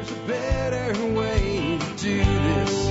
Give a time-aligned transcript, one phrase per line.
[0.00, 2.86] There's a better way to do this.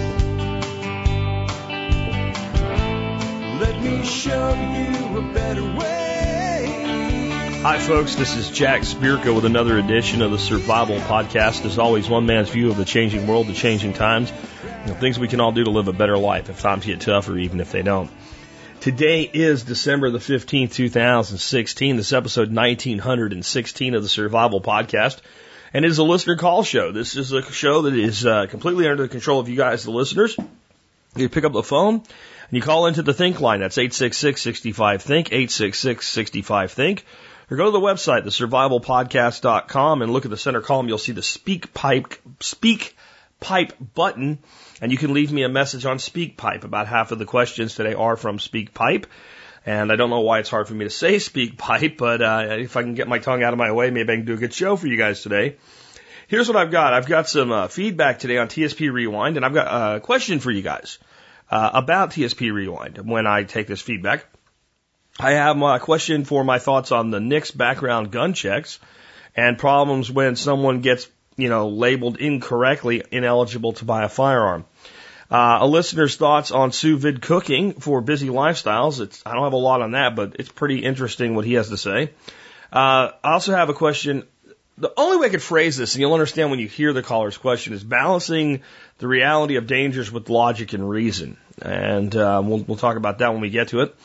[3.60, 7.62] Let me show you a better way.
[7.64, 8.14] Hi, folks.
[8.14, 11.66] This is Jack Spirko with another edition of the Survival Podcast.
[11.66, 14.30] As always, one man's view of the changing world, the changing times,
[15.00, 17.40] things we can all do to live a better life if times get tough or
[17.40, 18.12] even if they don't.
[18.82, 21.96] Today is December the 15th, 2016.
[21.96, 25.22] This episode 1916 of the Survival Podcast.
[25.74, 26.92] And it is a listener call show.
[26.92, 29.92] This is a show that is uh, completely under the control of you guys, the
[29.92, 30.38] listeners.
[31.16, 33.60] You pick up the phone and you call into the Think line.
[33.60, 37.06] That's 866-65-THINK, 866-65-THINK.
[37.52, 40.88] Or go to the website, thesurvivalpodcast.com, and look at the center column.
[40.88, 42.96] You'll see the speak pipe, speak
[43.40, 44.40] pipe button,
[44.82, 46.64] and you can leave me a message on SpeakPipe.
[46.64, 49.06] About half of the questions today are from SpeakPipe.
[49.70, 52.48] And I don't know why it's hard for me to say speak pipe, but uh,
[52.58, 54.38] if I can get my tongue out of my way, maybe I can do a
[54.38, 55.58] good show for you guys today.
[56.28, 56.94] Here's what I've got.
[56.94, 60.50] I've got some uh, feedback today on TSP Rewind, and I've got a question for
[60.50, 60.98] you guys
[61.52, 64.26] uh, about TSP Rewind when I take this feedback.
[65.20, 68.80] I have my question for my thoughts on the NICS background gun checks
[69.36, 74.66] and problems when someone gets, you know, labeled incorrectly ineligible to buy a firearm.
[75.32, 79.00] Uh, a listener's thoughts on sous vide cooking for busy lifestyles.
[79.00, 81.70] It's, I don't have a lot on that, but it's pretty interesting what he has
[81.70, 82.12] to say.
[82.74, 84.24] Uh, I also have a question.
[84.80, 87.38] The only way I could phrase this, and you'll understand when you hear the caller's
[87.38, 88.62] question, is balancing
[88.98, 91.38] the reality of dangers with logic and reason.
[91.62, 93.96] And uh, we'll, we'll talk about that when we get to it.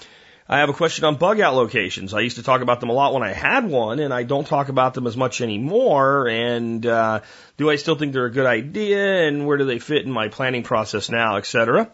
[0.46, 2.12] I have a question on bug out locations.
[2.12, 4.46] I used to talk about them a lot when I had one, and I don't
[4.46, 6.28] talk about them as much anymore.
[6.28, 7.20] And uh,
[7.56, 9.26] do I still think they're a good idea?
[9.26, 11.90] And where do they fit in my planning process now, et cetera?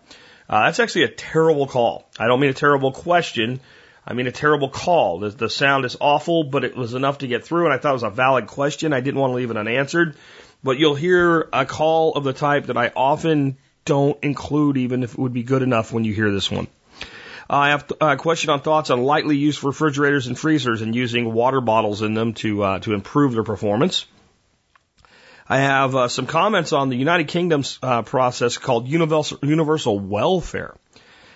[0.49, 2.11] Uh, that's actually a terrible call.
[2.19, 3.61] I don't mean a terrible question.
[4.05, 5.21] I mean a terrible call.
[5.21, 7.91] The, the sound is awful, but it was enough to get through, and I thought
[7.91, 8.93] it was a valid question.
[8.93, 10.17] I didn't want to leave it unanswered.
[10.65, 15.13] But you'll hear a call of the type that I often don't include, even if
[15.13, 16.67] it would be good enough when you hear this one.
[17.53, 21.61] I have a question on thoughts on lightly used refrigerators and freezers and using water
[21.61, 24.07] bottles in them to uh, to improve their performance.
[25.49, 30.77] I have uh, some comments on the United Kingdom's uh, process called universal, universal welfare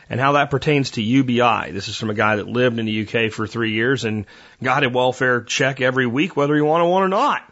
[0.09, 1.73] and how that pertains to UBI.
[1.73, 4.25] This is from a guy that lived in the UK for three years and
[4.63, 7.43] got a welfare check every week, whether you wanted one or not.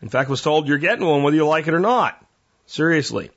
[0.00, 2.20] In fact, was told you're getting one whether you like it or not.
[2.66, 3.30] Seriously.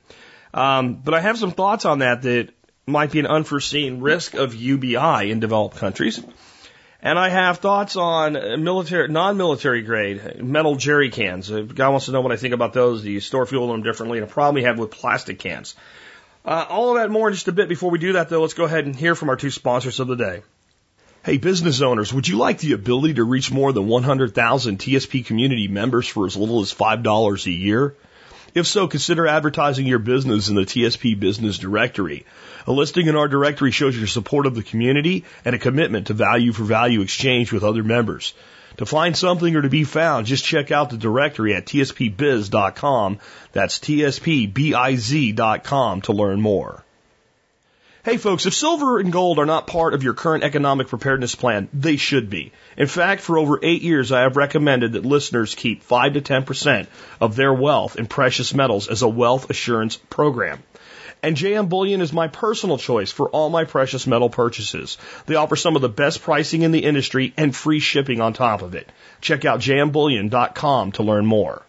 [0.52, 2.48] Um, but I have some thoughts on that that
[2.88, 6.24] might be an unforeseen risk of UBI in developed countries.
[7.02, 11.50] And I have thoughts on military, non-military grade metal jerry cans.
[11.50, 13.02] A guy wants to know what I think about those.
[13.02, 14.18] Do you store fuel in them differently?
[14.18, 15.74] And a problem you have with plastic cans.
[16.44, 17.68] Uh, all of that more in just a bit.
[17.68, 20.06] Before we do that, though, let's go ahead and hear from our two sponsors of
[20.06, 20.42] the day.
[21.24, 25.66] Hey, business owners, would you like the ability to reach more than 100,000 TSP community
[25.66, 27.96] members for as little as $5 a year?
[28.56, 32.24] If so, consider advertising your business in the TSP Business Directory.
[32.66, 36.14] A listing in our directory shows your support of the community and a commitment to
[36.14, 38.32] value for value exchange with other members.
[38.78, 43.18] To find something or to be found, just check out the directory at tspbiz.com.
[43.52, 44.40] That's tspbiz.com
[46.00, 46.85] to learn more.
[48.06, 51.68] Hey folks, if silver and gold are not part of your current economic preparedness plan,
[51.72, 52.52] they should be.
[52.76, 56.86] In fact, for over eight years, I have recommended that listeners keep 5 to 10%
[57.20, 60.62] of their wealth in precious metals as a wealth assurance program.
[61.20, 64.98] And JM Bullion is my personal choice for all my precious metal purchases.
[65.26, 68.62] They offer some of the best pricing in the industry and free shipping on top
[68.62, 68.88] of it.
[69.20, 71.60] Check out jmbullion.com to learn more.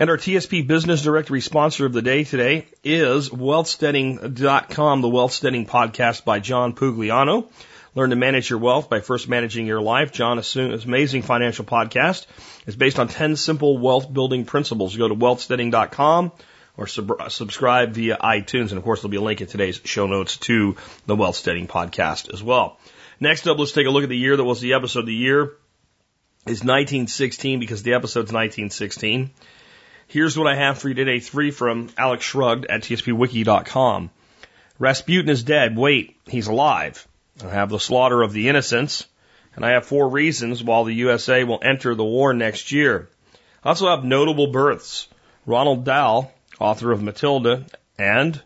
[0.00, 6.24] And our TSP Business Directory sponsor of the day today is wealthsteading.com, the Wealthsteading podcast
[6.24, 7.50] by John Pugliano.
[7.94, 10.10] Learn to manage your wealth by first managing your life.
[10.10, 12.24] John John's amazing financial podcast
[12.66, 14.96] is based on 10 simple wealth building principles.
[14.96, 16.32] Go to wealthsteading.com
[16.78, 18.70] or sub- subscribe via iTunes.
[18.70, 22.32] And of course, there'll be a link in today's show notes to the Wealthsteading podcast
[22.32, 22.78] as well.
[23.20, 25.04] Next up, let's take a look at the year that was the episode.
[25.04, 25.42] The year
[26.46, 29.32] is 1916 because the episode's 1916.
[30.10, 31.20] Here's what I have for you today.
[31.20, 34.10] Three from Alex Shrugged at tspwiki.com.
[34.80, 35.76] Rasputin is dead.
[35.76, 37.06] Wait, he's alive.
[37.44, 39.06] I have the slaughter of the innocents.
[39.54, 43.08] And I have four reasons why the USA will enter the war next year.
[43.62, 45.06] I also have notable births.
[45.46, 47.66] Ronald Dahl, author of Matilda,
[47.96, 48.42] and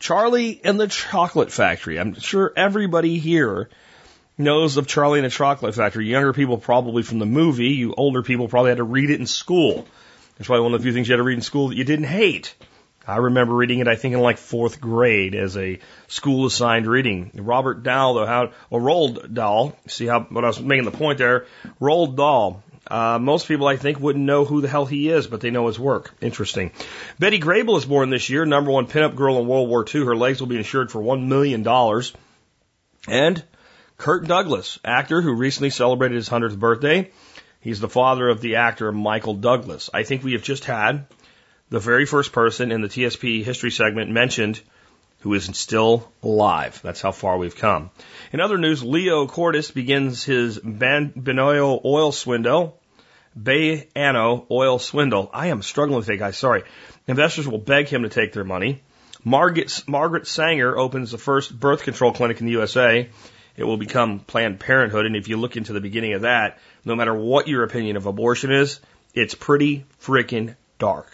[0.00, 2.00] Charlie and the Chocolate Factory.
[2.00, 3.70] I'm sure everybody here
[4.36, 6.08] knows of Charlie and the Chocolate Factory.
[6.08, 7.68] Younger people probably from the movie.
[7.68, 9.86] You older people probably had to read it in school.
[10.38, 11.84] It's probably one of the few things you had to read in school that you
[11.84, 12.54] didn't hate.
[13.06, 15.78] I remember reading it, I think, in like fourth grade as a
[16.08, 17.30] school assigned reading.
[17.34, 21.18] Robert Dahl, though, how, or Roald Dahl, see how, what I was making the point
[21.18, 21.46] there,
[21.80, 25.40] Roald Dahl, Uh, most people, I think, wouldn't know who the hell he is, but
[25.40, 26.14] they know his work.
[26.20, 26.70] Interesting.
[27.18, 30.04] Betty Grable is born this year, number one pinup girl in World War II.
[30.04, 31.66] Her legs will be insured for $1 million.
[33.08, 33.42] And
[33.98, 37.10] Kirk Douglas, actor who recently celebrated his 100th birthday.
[37.66, 39.90] He's the father of the actor Michael Douglas.
[39.92, 41.06] I think we have just had
[41.68, 44.60] the very first person in the TSP history segment mentioned
[45.22, 46.78] who is still alive.
[46.84, 47.90] That's how far we've come.
[48.32, 52.80] In other news, Leo Koretz begins his Banoio oil swindle.
[53.36, 55.28] Bayano oil swindle.
[55.34, 56.36] I am struggling with it, guys.
[56.36, 56.62] Sorry.
[57.08, 58.84] Investors will beg him to take their money.
[59.24, 63.08] Margaret, Margaret Sanger opens the first birth control clinic in the USA.
[63.56, 65.06] It will become Planned Parenthood.
[65.06, 68.06] And if you look into the beginning of that, no matter what your opinion of
[68.06, 68.80] abortion is,
[69.14, 71.10] it's pretty freaking dark.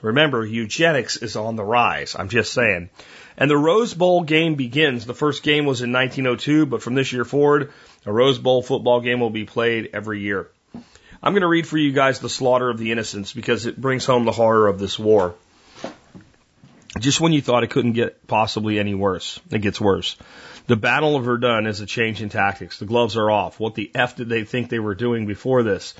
[0.00, 2.16] Remember, eugenics is on the rise.
[2.18, 2.90] I'm just saying.
[3.36, 5.06] And the Rose Bowl game begins.
[5.06, 7.72] The first game was in 1902, but from this year forward,
[8.04, 10.50] a Rose Bowl football game will be played every year.
[11.22, 14.04] I'm going to read for you guys the slaughter of the innocents because it brings
[14.04, 15.36] home the horror of this war.
[16.98, 20.16] Just when you thought it couldn't get possibly any worse, it gets worse.
[20.68, 22.78] The Battle of Verdun is a change in tactics.
[22.78, 23.58] The gloves are off.
[23.58, 25.94] What the F did they think they were doing before this?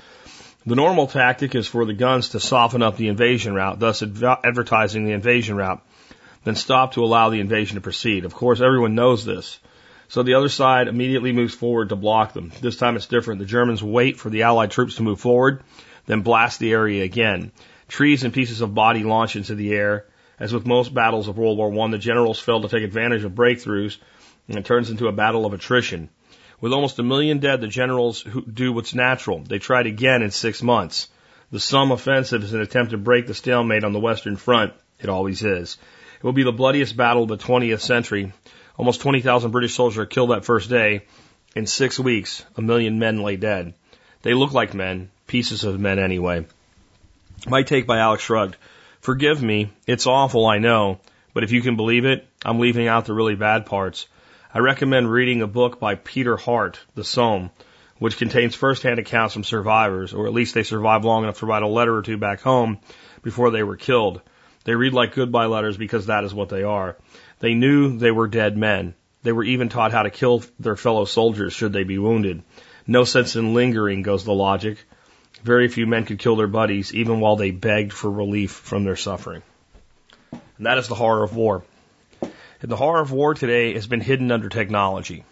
[0.65, 5.03] The normal tactic is for the guns to soften up the invasion route, thus advertising
[5.03, 5.81] the invasion route,
[6.45, 8.23] then stop to allow the invasion to proceed.
[8.23, 9.59] Of course, everyone knows this.
[10.07, 12.53] So the other side immediately moves forward to block them.
[12.61, 13.39] This time it's different.
[13.39, 15.61] The Germans wait for the Allied troops to move forward,
[16.05, 17.51] then blast the area again.
[17.89, 20.05] Trees and pieces of body launch into the air.
[20.39, 23.33] As with most battles of World War I, the generals failed to take advantage of
[23.33, 23.97] breakthroughs,
[24.47, 26.09] and it turns into a battle of attrition.
[26.59, 29.39] With almost a million dead, the generals do what's natural.
[29.39, 31.09] They tried again in six months.
[31.51, 34.73] The Somme offensive is an attempt to break the stalemate on the Western Front.
[34.99, 35.77] It always is.
[36.17, 38.31] It will be the bloodiest battle of the 20th century.
[38.77, 41.03] Almost 20,000 British soldiers are killed that first day.
[41.55, 43.73] In six weeks, a million men lay dead.
[44.23, 46.45] They look like men, pieces of men anyway.
[47.47, 48.55] My take by Alex Shrugged.
[49.01, 50.99] Forgive me, it's awful, I know,
[51.33, 54.07] but if you can believe it, I'm leaving out the really bad parts.
[54.55, 57.49] I recommend reading a book by Peter Hart, The Somme,
[57.97, 61.63] which contains firsthand accounts from survivors, or at least they survived long enough to write
[61.63, 62.77] a letter or two back home
[63.23, 64.21] before they were killed.
[64.63, 66.97] They read like goodbye letters because that is what they are.
[67.39, 68.93] They knew they were dead men.
[69.23, 72.43] They were even taught how to kill their fellow soldiers should they be wounded.
[72.85, 74.77] No sense in lingering, goes the logic.
[75.41, 78.97] Very few men could kill their buddies, even while they begged for relief from their
[78.97, 79.41] suffering.
[80.31, 81.63] And that is the horror of war.
[82.65, 85.25] The horror of war today has been hidden under technology,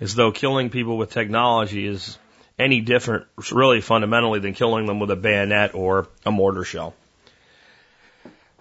[0.00, 2.16] as though killing people with technology is
[2.56, 6.94] any different, really fundamentally, than killing them with a bayonet or a mortar shell.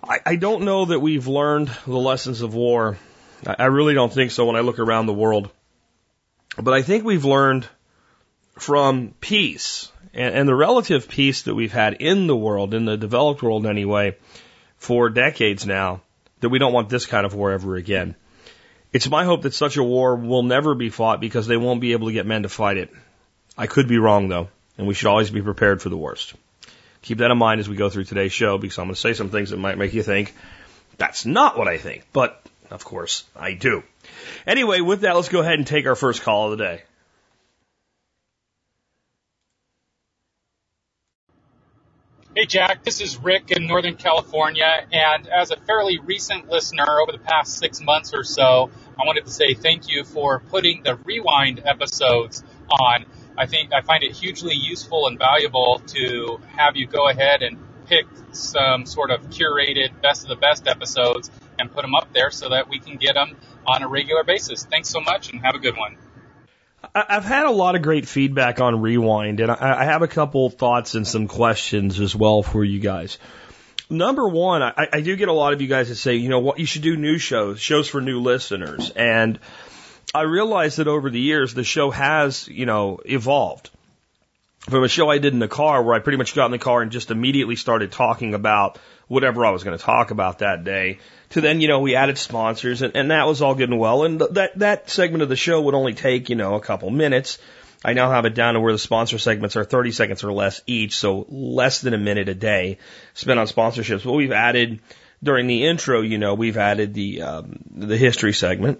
[0.03, 2.97] I, I don't know that we've learned the lessons of war.
[3.45, 5.51] I, I really don't think so when I look around the world.
[6.57, 7.67] But I think we've learned
[8.57, 12.97] from peace and, and the relative peace that we've had in the world, in the
[12.97, 14.17] developed world anyway,
[14.77, 16.01] for decades now
[16.43, 18.15] that we don't want this kind of war ever again.
[18.93, 21.93] It's my hope that such a war will never be fought because they won't be
[21.93, 22.91] able to get men to fight it.
[23.57, 26.33] I could be wrong though, and we should always be prepared for the worst.
[27.01, 29.13] Keep that in mind as we go through today's show because I'm going to say
[29.13, 30.33] some things that might make you think
[30.97, 33.83] that's not what I think, but of course I do.
[34.45, 36.83] Anyway, with that, let's go ahead and take our first call of the day.
[42.35, 44.87] Hey, Jack, this is Rick in Northern California.
[44.91, 49.25] And as a fairly recent listener over the past six months or so, I wanted
[49.25, 53.05] to say thank you for putting the rewind episodes on.
[53.37, 57.59] I think I find it hugely useful and valuable to have you go ahead and
[57.85, 61.29] pick some sort of curated best of the best episodes
[61.59, 64.65] and put them up there so that we can get them on a regular basis.
[64.65, 65.97] Thanks so much and have a good one.
[66.93, 70.95] I've had a lot of great feedback on Rewind, and I have a couple thoughts
[70.95, 73.17] and some questions as well for you guys.
[73.89, 76.39] Number one, I, I do get a lot of you guys that say, you know
[76.39, 78.91] what, you should do new shows, shows for new listeners.
[78.91, 79.39] And
[80.13, 83.69] I realize that over the years, the show has, you know, evolved
[84.61, 86.59] from a show I did in the car where I pretty much got in the
[86.59, 90.63] car and just immediately started talking about whatever I was going to talk about that
[90.63, 90.99] day
[91.33, 94.03] to then, you know, we added sponsors and, and that was all good and well.
[94.03, 96.91] And th- that, that segment of the show would only take, you know, a couple
[96.91, 97.39] minutes.
[97.83, 100.61] I now have it down to where the sponsor segments are 30 seconds or less
[100.67, 102.77] each, so less than a minute a day
[103.15, 104.03] spent on sponsorships.
[104.03, 104.79] But we've added
[105.23, 108.79] during the intro, you know, we've added the um, the history segment,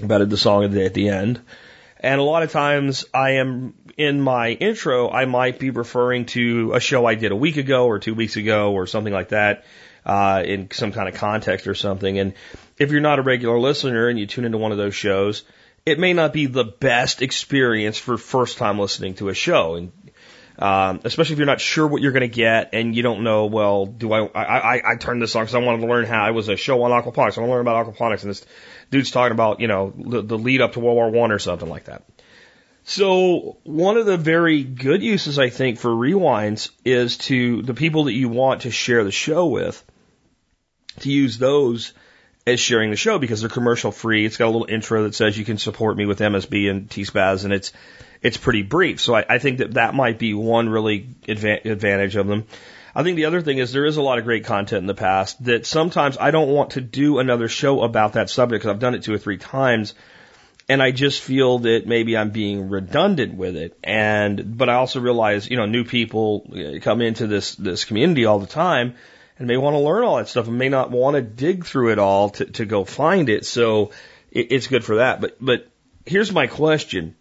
[0.00, 1.40] we've added the song of the day at the end,
[1.98, 6.74] and a lot of times I am in my intro, I might be referring to
[6.74, 9.64] a show I did a week ago or two weeks ago or something like that
[10.08, 12.18] uh, in some kind of context or something.
[12.18, 12.32] And
[12.78, 15.44] if you're not a regular listener and you tune into one of those shows,
[15.84, 19.76] it may not be the best experience for first time listening to a show.
[19.76, 19.92] And
[20.58, 23.46] Um, especially if you're not sure what you're going to get and you don't know,
[23.46, 26.20] well, do I, I, I, I turned this on because I wanted to learn how,
[26.20, 27.38] I was a show on aquaponics.
[27.38, 28.44] I want to learn about aquaponics and this
[28.90, 31.68] dude's talking about, you know, the, the lead up to World War One or something
[31.68, 32.02] like that.
[32.82, 38.04] So one of the very good uses, I think, for rewinds is to the people
[38.04, 39.84] that you want to share the show with,
[41.00, 41.92] to use those
[42.48, 44.24] as sharing the show because they're commercial free.
[44.24, 47.44] It's got a little intro that says you can support me with MSB and T-Spaz
[47.44, 47.72] and it's,
[48.22, 49.00] it's pretty brief.
[49.00, 52.46] So I, I think that that might be one really adva- advantage of them.
[52.94, 54.94] I think the other thing is there is a lot of great content in the
[54.94, 58.80] past that sometimes I don't want to do another show about that subject because I've
[58.80, 59.94] done it two or three times.
[60.70, 63.78] And I just feel that maybe I'm being redundant with it.
[63.82, 68.26] And, but I also realize, you know, new people uh, come into this, this community
[68.26, 68.94] all the time
[69.38, 71.92] and may want to learn all that stuff and may not want to dig through
[71.92, 73.46] it all to, to go find it.
[73.46, 73.92] So
[74.30, 75.20] it, it's good for that.
[75.20, 75.68] But, but
[76.04, 77.14] here's my question.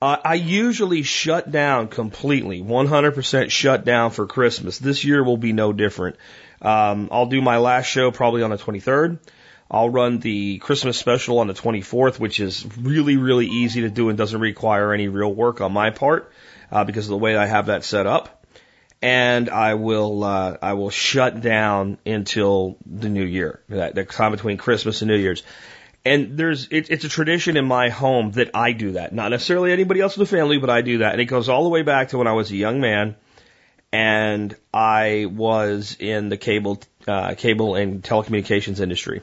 [0.00, 4.78] Uh, I usually shut down completely, 100% shut down for Christmas.
[4.78, 6.16] This year will be no different.
[6.62, 9.18] Um, I'll do my last show probably on the 23rd.
[9.70, 14.08] I'll run the Christmas special on the 24th, which is really, really easy to do
[14.08, 16.32] and doesn't require any real work on my part
[16.70, 18.37] uh, because of the way I have that set up.
[19.00, 24.56] And I will uh, I will shut down until the new year, that, time between
[24.56, 25.42] Christmas and New Year's.
[26.04, 29.12] And there's it, it's a tradition in my home that I do that.
[29.12, 31.12] Not necessarily anybody else in the family, but I do that.
[31.12, 33.14] And it goes all the way back to when I was a young man
[33.92, 39.22] and I was in the cable uh, cable and telecommunications industry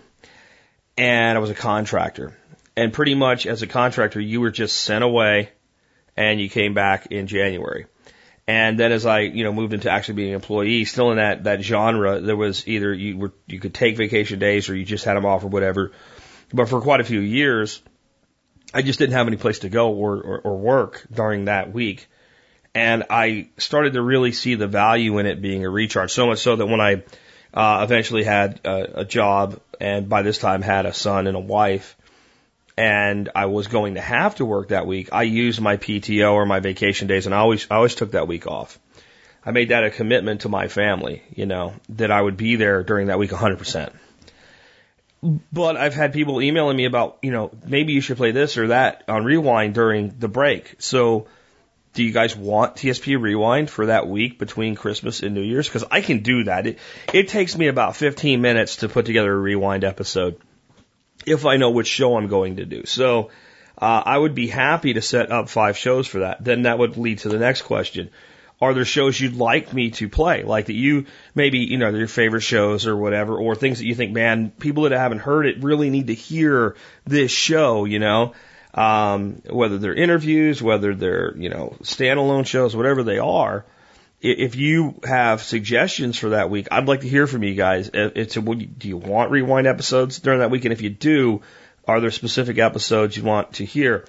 [0.97, 2.37] and I was a contractor.
[2.77, 5.51] And pretty much as a contractor, you were just sent away
[6.17, 7.85] and you came back in January.
[8.47, 11.45] And then as I, you know, moved into actually being an employee, still in that,
[11.45, 15.03] that genre, there was either you were, you could take vacation days or you just
[15.03, 15.91] had them off or whatever.
[16.53, 17.81] But for quite a few years,
[18.71, 22.07] I just didn't have any place to go or, or, or work during that week.
[22.75, 26.11] And I started to really see the value in it being a recharge.
[26.11, 27.03] So much so that when I
[27.53, 31.39] uh, eventually had a, a job and by this time had a son and a
[31.39, 31.95] wife
[32.77, 36.45] and I was going to have to work that week, I used my PTO or
[36.45, 38.79] my vacation days and I always, I always took that week off.
[39.45, 42.83] I made that a commitment to my family, you know, that I would be there
[42.83, 43.93] during that week 100%.
[45.53, 48.67] But I've had people emailing me about, you know, maybe you should play this or
[48.67, 50.75] that on rewind during the break.
[50.79, 51.27] So
[51.93, 55.67] do you guys want TSP Rewind for that week between Christmas and New Year's?
[55.67, 56.67] Because I can do that.
[56.67, 56.79] It,
[57.13, 60.39] it takes me about 15 minutes to put together a rewind episode
[61.25, 62.85] if I know which show I'm going to do.
[62.85, 63.31] So
[63.77, 66.43] uh, I would be happy to set up five shows for that.
[66.43, 68.09] Then that would lead to the next question.
[68.61, 70.43] Are there shows you'd like me to play?
[70.43, 73.95] Like that you maybe, you know, your favorite shows or whatever, or things that you
[73.95, 78.33] think, man, people that haven't heard it really need to hear this show, you know?
[78.75, 83.65] um, whether they're interviews, whether they're, you know, standalone shows, whatever they are.
[84.25, 87.91] If you have suggestions for that week, I'd like to hear from you guys.
[87.93, 90.65] It's a, do you want rewind episodes during that week?
[90.65, 91.41] And if you do,
[91.87, 94.05] are there specific episodes you want to hear?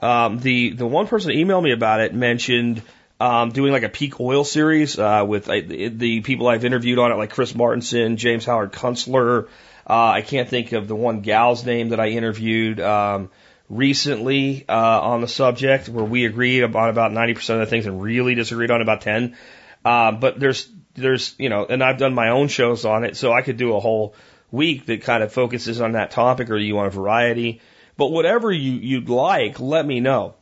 [0.00, 2.82] Um, the the one person that emailed me about it mentioned
[3.20, 7.12] um, doing like a peak oil series uh, with uh, the, people I've interviewed on
[7.12, 9.48] it, like Chris Martenson, James Howard Kunstler.
[9.88, 12.80] Uh, I can't think of the one gal's name that I interviewed.
[12.80, 13.30] Um,
[13.68, 18.00] recently uh, on the subject where we agreed on about 90% of the things and
[18.00, 19.36] really disagreed on about 10.
[19.84, 23.32] Uh, but there's, there's, you know, and I've done my own shows on it, so
[23.32, 24.14] I could do a whole
[24.50, 27.60] week that kind of focuses on that topic or you want a variety.
[27.96, 30.34] But whatever you, you'd like, let me know.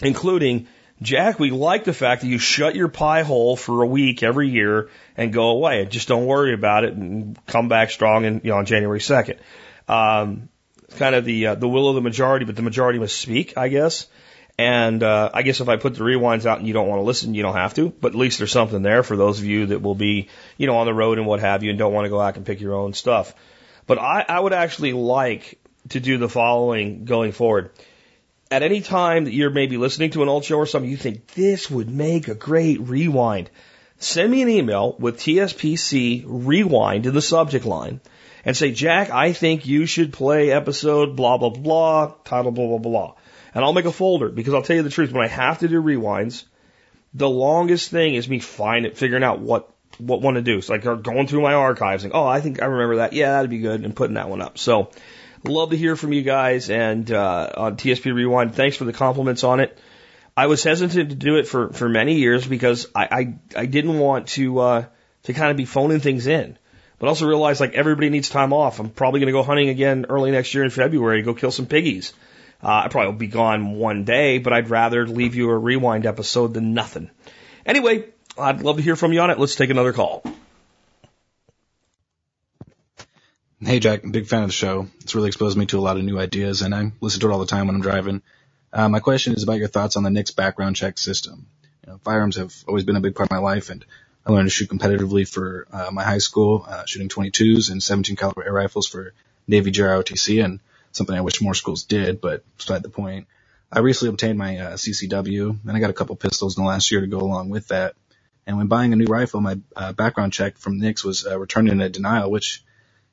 [0.00, 0.68] Including,
[1.02, 4.48] Jack, we like the fact that you shut your pie hole for a week every
[4.48, 5.84] year and go away.
[5.86, 9.38] Just don't worry about it and come back strong and, you know, on January 2nd.
[9.88, 10.48] Um,
[10.96, 13.68] kind of the uh, the will of the majority, but the majority must speak, I
[13.68, 14.06] guess.
[14.58, 17.04] And uh, I guess if I put the rewinds out and you don't want to
[17.04, 17.90] listen, you don't have to.
[17.90, 20.78] But at least there's something there for those of you that will be, you know,
[20.78, 22.60] on the road and what have you, and don't want to go out and pick
[22.60, 23.34] your own stuff.
[23.86, 25.60] But I, I would actually like
[25.90, 27.70] to do the following going forward.
[28.50, 31.28] At any time that you're maybe listening to an old show or something, you think
[31.28, 33.50] this would make a great rewind.
[33.98, 38.00] Send me an email with TSPC rewind in the subject line
[38.44, 42.78] and say, Jack, I think you should play episode blah, blah, blah, title blah, blah,
[42.78, 43.14] blah.
[43.58, 45.10] And I'll make a folder because I'll tell you the truth.
[45.10, 46.44] When I have to do rewinds,
[47.12, 50.60] the longest thing is me finding, figuring out what, what one to do.
[50.60, 53.14] So like going through my archives and, oh, I think I remember that.
[53.14, 53.84] Yeah, that'd be good.
[53.84, 54.58] And putting that one up.
[54.58, 54.92] So
[55.42, 58.54] love to hear from you guys and, uh, on TSP Rewind.
[58.54, 59.76] Thanks for the compliments on it.
[60.36, 63.98] I was hesitant to do it for, for many years because I, I, I didn't
[63.98, 64.84] want to, uh,
[65.24, 66.56] to kind of be phoning things in
[67.00, 68.78] but also realize like everybody needs time off.
[68.78, 71.66] I'm probably going to go hunting again early next year in February, go kill some
[71.66, 72.12] piggies.
[72.62, 76.06] Uh, I probably will be gone one day, but I'd rather leave you a rewind
[76.06, 77.10] episode than nothing.
[77.64, 79.38] Anyway, I'd love to hear from you on it.
[79.38, 80.24] Let's take another call.
[83.60, 84.86] Hey Jack, I'm a big fan of the show.
[85.00, 87.32] It's really exposed me to a lot of new ideas and I listen to it
[87.32, 88.22] all the time when I'm driving.
[88.72, 91.46] Uh, my question is about your thoughts on the NICS background check system.
[91.84, 93.84] You know, firearms have always been a big part of my life and
[94.28, 98.14] I learned to shoot competitively for uh, my high school, uh, shooting 22s and 17
[98.14, 99.14] caliber air rifles for
[99.46, 100.60] Navy JROTC, and
[100.98, 103.26] something I wish more schools did, but beside the point.
[103.70, 106.90] I recently obtained my uh, CCW and I got a couple pistols in the last
[106.90, 107.94] year to go along with that.
[108.46, 111.68] And when buying a new rifle, my uh, background check from NICS was uh, returned
[111.68, 112.62] in a denial, which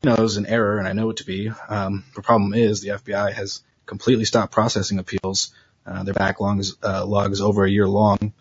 [0.02, 1.52] you know, was an error and I know it to be.
[1.68, 5.54] Um, the problem is the FBI has completely stopped processing appeals.
[5.86, 8.34] Uh, their backlog is, uh, log is over a year long.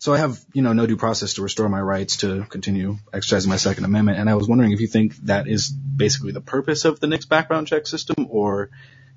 [0.00, 3.50] So I have, you know, no due process to restore my rights to continue exercising
[3.50, 4.18] my Second Amendment.
[4.18, 7.26] And I was wondering if you think that is basically the purpose of the NICS
[7.26, 8.70] background check system or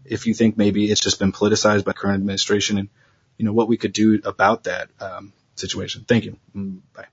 [0.03, 2.89] if you think maybe it's just been politicized by current administration and,
[3.37, 6.03] you know, what we could do about that, um, situation.
[6.05, 6.37] Thank you.
[6.53, 7.05] Mm, bye.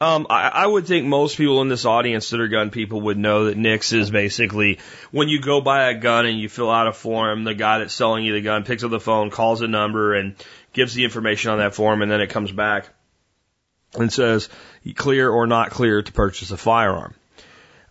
[0.00, 3.16] Um, I, I would think most people in this audience that are gun people would
[3.16, 4.80] know that NICS is basically
[5.12, 7.94] when you go buy a gun and you fill out a form, the guy that's
[7.94, 10.34] selling you the gun picks up the phone, calls a number, and
[10.72, 12.88] gives the information on that form, and then it comes back
[13.98, 14.48] and says
[14.94, 17.14] clear or not clear to purchase a firearm.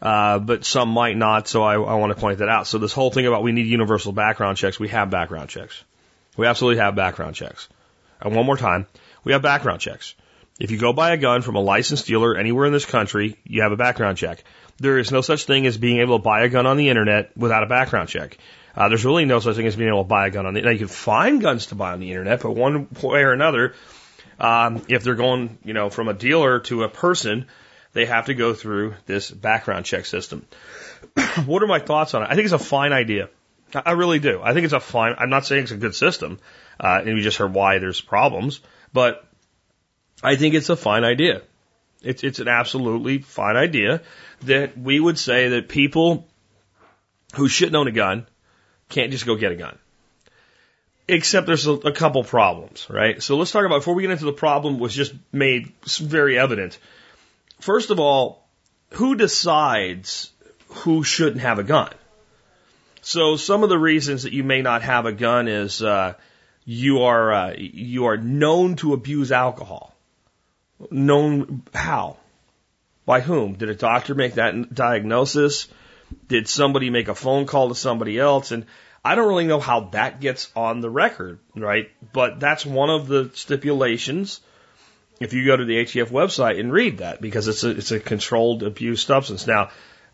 [0.02, 2.68] Uh, but some might not, so I, I want to point that out.
[2.68, 5.84] So this whole thing about we need universal background checks, we have background checks.
[6.38, 7.70] We absolutely have background checks.
[8.22, 8.88] And one more time,
[9.24, 10.16] we have background checks.
[10.60, 13.62] If you go buy a gun from a licensed dealer anywhere in this country, you
[13.64, 14.44] have a background check.
[14.78, 17.36] There is no such thing as being able to buy a gun on the internet
[17.36, 18.38] without a background check.
[18.76, 20.62] Uh, there's really no such thing as being able to buy a gun on the.
[20.62, 23.74] Now you can find guns to buy on the internet, but one way or another,
[24.40, 27.48] um, if they're going, you know, from a dealer to a person,
[27.94, 30.46] they have to go through this background check system.
[31.46, 32.28] what are my thoughts on it?
[32.30, 33.30] I think it's a fine idea.
[33.74, 34.42] I really do.
[34.44, 35.16] I think it's a fine.
[35.18, 36.40] I'm not saying it's a good system,
[36.80, 38.62] uh, and we just heard why there's problems,
[38.94, 39.28] but
[40.24, 41.42] I think it's a fine idea.
[42.02, 44.02] It's, it's an absolutely fine idea
[44.44, 46.28] that we would say that people
[47.36, 48.28] who shouldn't own a gun
[48.90, 49.78] can't just go get a gun.
[51.08, 53.22] Except there's a, a couple problems, right?
[53.22, 56.80] So let's talk about, before we get into the problem, was just made very evident.
[57.60, 58.48] First of all,
[58.92, 60.32] who decides
[60.68, 61.92] who shouldn't have a gun?
[63.02, 66.16] So some of the reasons that you may not have a gun is uh,
[66.66, 69.96] you are uh, you are known to abuse alcohol.
[70.90, 72.18] Known how?
[73.06, 73.54] By whom?
[73.54, 75.68] Did a doctor make that diagnosis?
[76.28, 78.52] Did somebody make a phone call to somebody else?
[78.52, 78.66] And
[79.06, 81.92] I don't really know how that gets on the record, right?
[82.12, 84.42] But that's one of the stipulations.
[85.20, 88.00] If you go to the ATF website and read that, because it's a it's a
[88.00, 89.46] controlled abuse substance.
[89.46, 89.70] Now,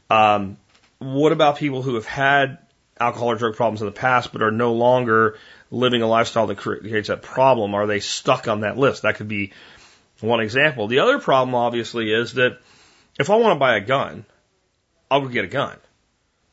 [0.09, 0.57] um,
[0.99, 2.57] what about people who have had
[2.99, 5.37] alcohol or drug problems in the past but are no longer
[5.71, 7.73] living a lifestyle that creates that problem?
[7.73, 9.03] Are they stuck on that list?
[9.03, 9.53] That could be
[10.19, 10.87] one example.
[10.87, 12.59] The other problem, obviously, is that
[13.17, 14.25] if I want to buy a gun,
[15.09, 15.77] I'll go get a gun.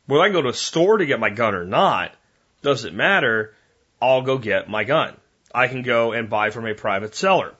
[0.06, 2.14] Whether I go to a store to get my gun or not,
[2.62, 3.54] doesn't matter.
[4.00, 5.16] I'll go get my gun.
[5.54, 7.54] I can go and buy from a private seller,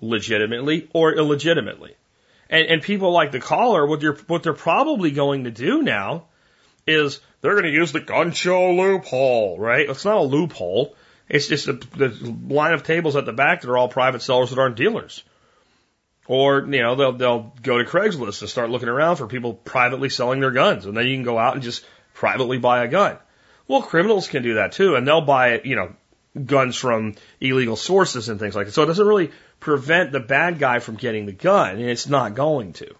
[0.00, 1.94] legitimately or illegitimately.
[2.48, 6.24] And, and people like the caller, what they're, what they're probably going to do now
[6.86, 9.88] is they're going to use the gun show loophole, right?
[9.88, 10.96] It's not a loophole.
[11.28, 14.50] It's just a, the line of tables at the back that are all private sellers
[14.50, 15.22] that aren't dealers.
[16.26, 20.10] Or, you know, they'll, they'll go to Craigslist and start looking around for people privately
[20.10, 20.86] selling their guns.
[20.86, 23.18] And then you can go out and just privately buy a gun.
[23.70, 24.96] Well, criminals can do that too.
[24.96, 25.92] And they'll buy, you know,
[26.44, 28.72] guns from illegal sources and things like that.
[28.72, 29.30] So it doesn't really
[29.60, 31.76] prevent the bad guy from getting the gun.
[31.76, 32.92] And it's not going to.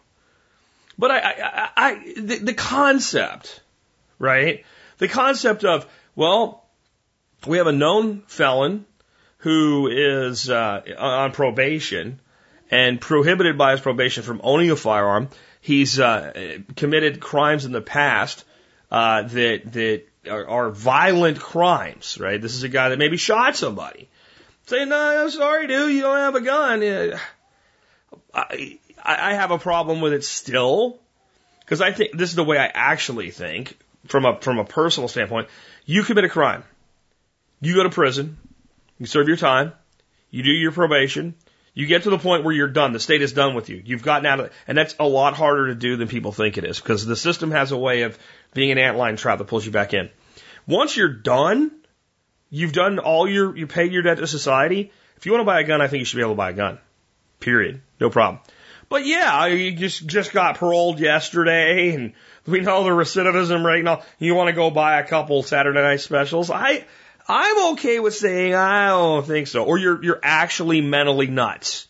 [0.97, 3.61] But I, I, I the, the concept,
[4.21, 4.65] right?
[4.99, 6.65] The concept of, well,
[7.49, 8.87] we have a known felon
[9.39, 12.21] who is uh, on probation
[12.71, 15.31] and prohibited by his probation from owning a firearm.
[15.61, 18.45] He's uh, committed crimes in the past
[18.89, 22.19] uh, that that are, are violent crimes.
[22.21, 22.41] Right?
[22.41, 24.09] This is a guy that maybe shot somebody.
[24.67, 27.19] Saying, "No, I'm sorry, dude, you don't have a gun."
[28.33, 30.99] I I have a problem with it still
[31.61, 35.09] because I think this is the way I actually think from a from a personal
[35.09, 35.49] standpoint.
[35.87, 36.65] You commit a crime,
[37.61, 38.37] you go to prison,
[38.99, 39.73] you serve your time,
[40.31, 41.35] you do your probation,
[41.75, 42.93] you get to the point where you're done.
[42.93, 43.83] The state is done with you.
[43.85, 44.53] You've gotten out of it.
[44.67, 47.51] And that's a lot harder to do than people think it is because the system
[47.53, 48.19] has a way of
[48.55, 50.11] being an antlion trap that pulls you back in.
[50.67, 51.71] Once you're done,
[52.49, 54.93] you've done all your, you paid your debt to society.
[55.17, 56.51] If you want to buy a gun, I think you should be able to buy
[56.51, 56.79] a gun.
[57.39, 57.81] Period.
[58.01, 58.43] No problem.
[58.89, 62.13] But yeah, you just, just got paroled yesterday and
[62.47, 64.05] we know the recidivism rate and all.
[64.19, 66.51] You want to go buy a couple Saturday night specials.
[66.51, 66.85] I,
[67.31, 71.87] I'm okay with saying I don't think so, or you're you're actually mentally nuts,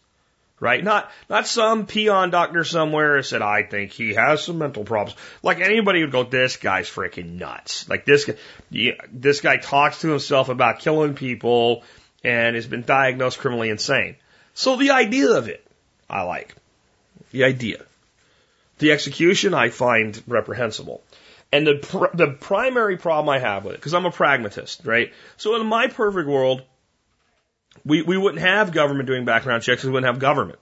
[0.60, 0.84] right?
[0.84, 5.18] Not not some peon doctor somewhere said I think he has some mental problems.
[5.42, 7.88] Like anybody would go, this guy's freaking nuts.
[7.88, 8.34] Like this guy,
[8.68, 11.84] yeah, this guy talks to himself about killing people
[12.22, 14.16] and has been diagnosed criminally insane.
[14.52, 15.66] So the idea of it,
[16.10, 16.54] I like
[17.30, 17.82] the idea.
[18.78, 21.02] The execution I find reprehensible.
[21.52, 25.12] And the pr- the primary problem I have with it, because I'm a pragmatist, right?
[25.36, 26.62] So in my perfect world,
[27.84, 29.82] we we wouldn't have government doing background checks.
[29.82, 30.60] We wouldn't have government,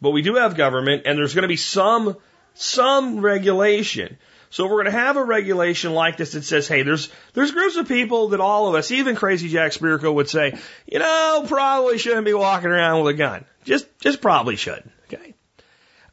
[0.00, 2.16] but we do have government, and there's going to be some
[2.54, 4.18] some regulation.
[4.50, 7.76] So we're going to have a regulation like this that says, hey, there's there's groups
[7.76, 11.98] of people that all of us, even Crazy Jack Spirko, would say, you know, probably
[11.98, 13.44] shouldn't be walking around with a gun.
[13.64, 14.82] Just just probably should.
[15.12, 15.34] Okay.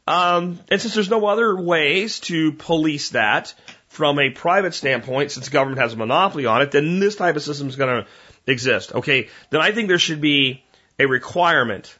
[0.06, 3.54] Um, and since there's no other ways to police that
[3.94, 7.42] from a private standpoint, since government has a monopoly on it, then this type of
[7.42, 8.10] system is going to
[8.44, 8.92] exist.
[8.92, 10.64] Okay, then I think there should be
[10.98, 11.96] a requirement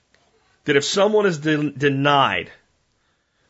[0.64, 2.50] that if someone is de- denied,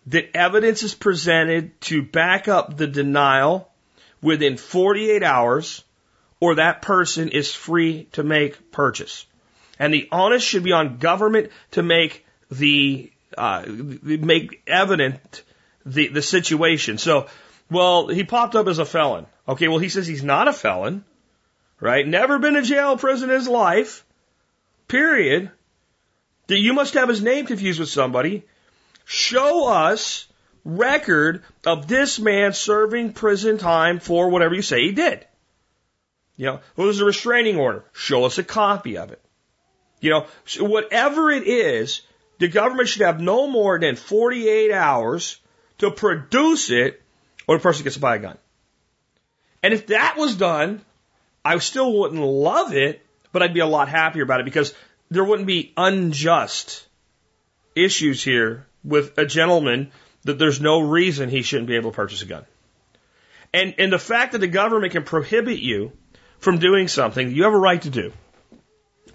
[0.08, 3.70] that evidence is presented to back up the denial
[4.20, 5.82] within 48 hours,
[6.38, 9.24] or that person is free to make purchase.
[9.78, 15.42] And the onus should be on government to make the uh, make evident
[15.86, 16.98] the the situation.
[16.98, 17.26] So,
[17.70, 19.26] well, he popped up as a felon.
[19.48, 21.04] Okay, well, he says he's not a felon,
[21.80, 22.06] right?
[22.06, 24.04] Never been to jail or prison in his life.
[24.88, 25.50] Period.
[26.46, 28.44] That you must have his name confused with somebody.
[29.04, 30.26] Show us
[30.64, 35.26] record of this man serving prison time for whatever you say he did.
[36.36, 37.84] You know, well, there's a restraining order.
[37.92, 39.20] Show us a copy of it.
[40.00, 40.26] You know,
[40.58, 42.02] whatever it is,
[42.38, 45.38] the government should have no more than 48 hours
[45.78, 47.00] to produce it
[47.46, 48.38] or the person gets to buy a gun.
[49.62, 50.82] And if that was done,
[51.44, 54.74] I still wouldn't love it, but I'd be a lot happier about it because
[55.10, 56.86] there wouldn't be unjust
[57.74, 59.90] issues here with a gentleman
[60.24, 62.44] that there's no reason he shouldn't be able to purchase a gun.
[63.52, 65.92] And, and the fact that the government can prohibit you
[66.38, 68.12] from doing something you have a right to do,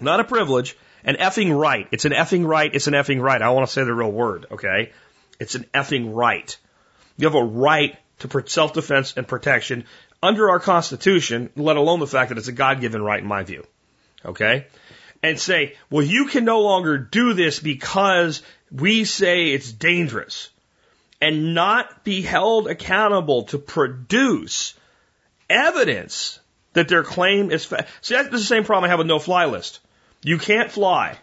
[0.00, 1.86] not a privilege, an effing right.
[1.92, 2.74] It's an effing right.
[2.74, 3.40] It's an effing right.
[3.40, 4.92] I want to say the real word, okay?
[5.38, 6.56] It's an effing right.
[7.16, 9.84] You have a right to self defense and protection
[10.22, 13.42] under our Constitution, let alone the fact that it's a God given right in my
[13.42, 13.66] view.
[14.24, 14.66] Okay?
[15.22, 20.50] And say, well, you can no longer do this because we say it's dangerous
[21.20, 24.74] and not be held accountable to produce
[25.48, 26.38] evidence
[26.72, 27.64] that their claim is.
[27.64, 29.80] Fa- See, that's the same problem I have with no fly list.
[30.22, 31.18] You can't fly.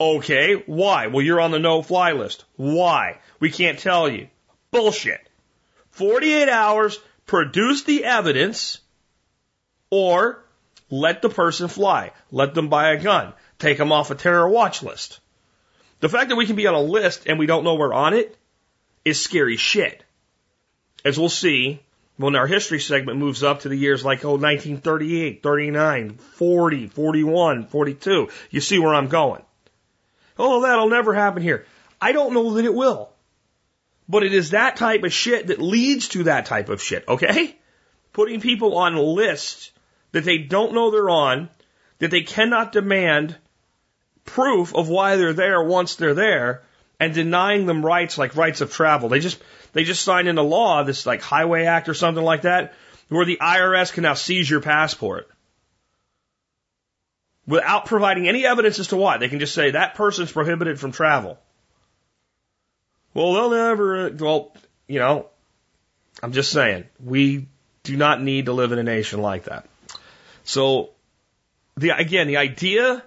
[0.00, 1.08] Okay, why?
[1.08, 2.44] Well, you're on the no fly list.
[2.56, 3.18] Why?
[3.40, 4.28] We can't tell you.
[4.70, 5.27] Bullshit.
[5.98, 8.78] 48 hours, produce the evidence,
[9.90, 10.44] or
[10.90, 12.12] let the person fly.
[12.30, 13.32] Let them buy a gun.
[13.58, 15.18] Take them off a terror watch list.
[16.00, 18.14] The fact that we can be on a list and we don't know we're on
[18.14, 18.36] it
[19.04, 20.04] is scary shit.
[21.04, 21.80] As we'll see
[22.16, 27.66] when our history segment moves up to the years like, oh, 1938, 39, 40, 41,
[27.66, 29.42] 42, you see where I'm going.
[30.38, 31.66] Oh, that'll never happen here.
[32.00, 33.10] I don't know that it will.
[34.08, 37.56] But it is that type of shit that leads to that type of shit, okay?
[38.12, 39.70] Putting people on lists
[40.12, 41.50] that they don't know they're on,
[41.98, 43.36] that they cannot demand
[44.24, 46.62] proof of why they're there once they're there,
[46.98, 49.08] and denying them rights like rights of travel.
[49.08, 49.42] They just
[49.72, 52.74] they just signed into law this like Highway Act or something like that,
[53.08, 55.28] where the IRS can now seize your passport
[57.46, 59.18] without providing any evidence as to why.
[59.18, 61.38] They can just say that person's prohibited from travel.
[63.18, 64.10] Well, they'll never.
[64.10, 64.52] Well,
[64.86, 65.26] you know,
[66.22, 67.48] I'm just saying we
[67.82, 69.66] do not need to live in a nation like that.
[70.44, 70.90] So,
[71.76, 73.02] the again, the idea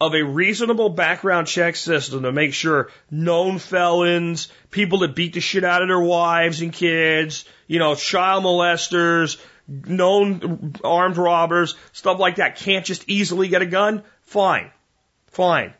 [0.00, 5.40] of a reasonable background check system to make sure known felons, people that beat the
[5.40, 12.18] shit out of their wives and kids, you know, child molesters, known armed robbers, stuff
[12.18, 14.72] like that can't just easily get a gun, fine.
[15.28, 15.72] Fine.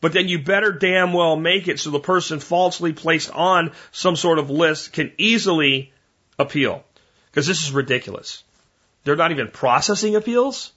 [0.00, 4.16] But then you better damn well make it so the person falsely placed on some
[4.16, 5.92] sort of list can easily
[6.38, 6.84] appeal.
[7.26, 8.42] Because this is ridiculous.
[9.04, 10.72] They're not even processing appeals.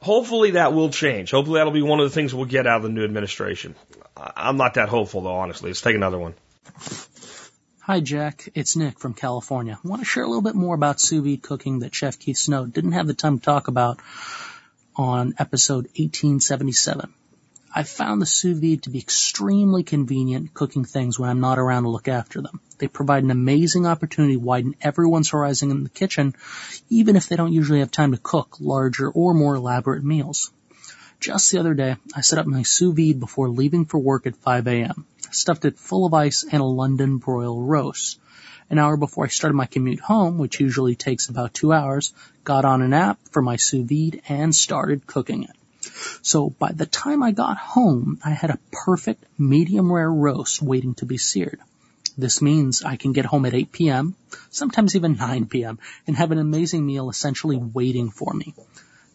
[0.00, 1.30] Hopefully that will change.
[1.30, 3.74] Hopefully that'll be one of the things we'll get out of the new administration.
[4.16, 5.70] I'm not that hopeful though, honestly.
[5.70, 6.34] Let's take another one.
[7.82, 9.78] Hi Jack, it's Nick from California.
[9.82, 12.36] I want to share a little bit more about sous vide cooking that Chef Keith
[12.36, 13.98] Snow didn't have the time to talk about
[14.96, 17.12] on episode 1877.
[17.72, 21.84] I found the sous vide to be extremely convenient cooking things when I'm not around
[21.84, 22.60] to look after them.
[22.78, 26.34] They provide an amazing opportunity to widen everyone's horizon in the kitchen,
[26.88, 30.50] even if they don't usually have time to cook larger or more elaborate meals.
[31.20, 34.36] Just the other day, I set up my sous vide before leaving for work at
[34.36, 35.06] 5 a.m.
[35.30, 38.18] Stuffed it full of ice and a London broil roast.
[38.68, 42.64] An hour before I started my commute home, which usually takes about two hours, got
[42.64, 45.59] on an app for my sous vide and started cooking it.
[46.22, 50.94] So by the time I got home, I had a perfect medium rare roast waiting
[50.96, 51.60] to be seared.
[52.18, 54.14] This means I can get home at 8 p.m.,
[54.50, 58.54] sometimes even 9 p.m., and have an amazing meal essentially waiting for me.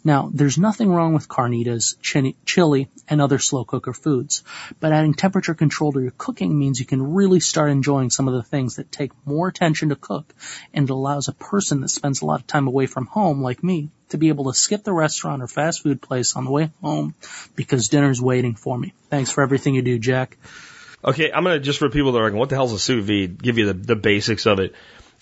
[0.06, 1.96] Now, there's nothing wrong with carnitas,
[2.46, 4.44] chili, and other slow cooker foods,
[4.80, 8.36] but adding temperature control to your cooking means you can really start enjoying some of
[8.36, 10.32] the things that take more attention to cook,
[10.76, 13.64] and it allows a person that spends a lot of time away from home, like
[13.64, 16.70] me, to be able to skip the restaurant or fast food place on the way
[16.84, 17.16] home
[17.56, 18.94] because dinner's waiting for me.
[19.10, 20.38] Thanks for everything you do, Jack.
[21.04, 23.42] Okay, I'm gonna just for people that are like, what the hell's a sous vide?
[23.42, 24.76] Give you the, the basics of it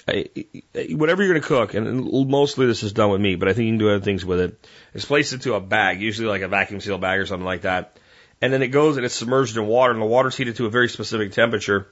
[0.06, 3.66] whatever you're going to cook, and mostly this is done with meat, but I think
[3.66, 4.68] you can do other things with it.
[4.94, 7.62] is place it to a bag, usually like a vacuum seal bag or something like
[7.62, 7.98] that.
[8.42, 10.70] And then it goes and it's submerged in water, and the water's heated to a
[10.70, 11.88] very specific temperature,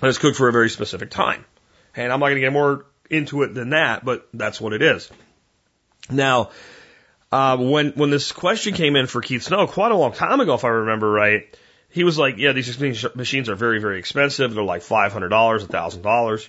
[0.00, 1.44] and it's cooked for a very specific time.
[1.94, 4.80] And I'm not going to get more into it than that, but that's what it
[4.80, 5.10] is.
[6.10, 6.50] Now,
[7.30, 10.54] uh, when when this question came in for Keith Snow quite a long time ago,
[10.54, 11.54] if I remember right,
[11.90, 12.78] he was like, "Yeah, these
[13.14, 14.54] machines are very very expensive.
[14.54, 16.48] They're like five hundred dollars, thousand dollars."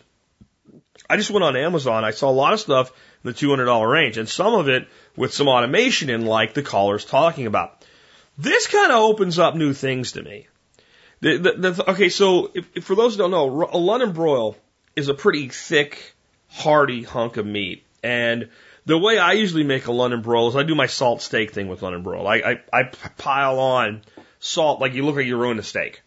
[1.10, 2.06] I just went on Amazon.
[2.06, 2.91] I saw a lot of stuff
[3.24, 7.04] in the $200 range and some of it with some automation in like the caller's
[7.04, 7.84] talking about.
[8.38, 10.48] This kind of opens up new things to me.
[11.22, 14.12] The, the, the, okay, so if, if for those who don't know, a uh, London
[14.12, 14.56] broil
[14.95, 16.15] is a pretty thick,
[16.48, 17.84] hearty hunk of meat.
[18.04, 18.50] And
[18.86, 21.67] the way I usually make a London broil is I do my salt steak thing
[21.67, 22.28] with London broil.
[22.28, 22.84] I, I, I
[23.17, 24.04] pile on
[24.39, 26.02] salt like you look like you ruined a steak.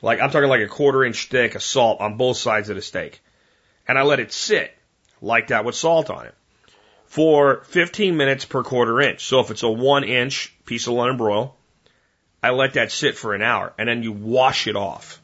[0.00, 2.82] Like I'm talking like a quarter inch thick of salt on both sides of the
[2.82, 3.20] steak
[3.86, 4.74] and I let it sit
[5.20, 6.34] like that with salt on it
[7.06, 9.24] for 15 minutes per quarter inch.
[9.24, 11.56] So if it's a one inch piece of London broil,
[12.42, 15.20] I let that sit for an hour and then you wash it off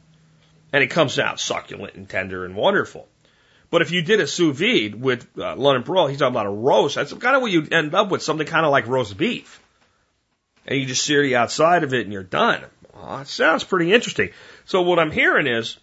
[0.73, 3.09] and it comes out succulent and tender and wonderful.
[3.71, 6.51] But if you did a sous vide with uh, London broil, he's talking about a
[6.51, 6.97] roast.
[6.97, 9.61] That's kind of what you end up with, something kind of like roast beef.
[10.67, 12.65] And you just sear the outside of it and you're done.
[12.95, 14.31] Well, sounds pretty interesting.
[14.65, 15.79] So what I'm hearing is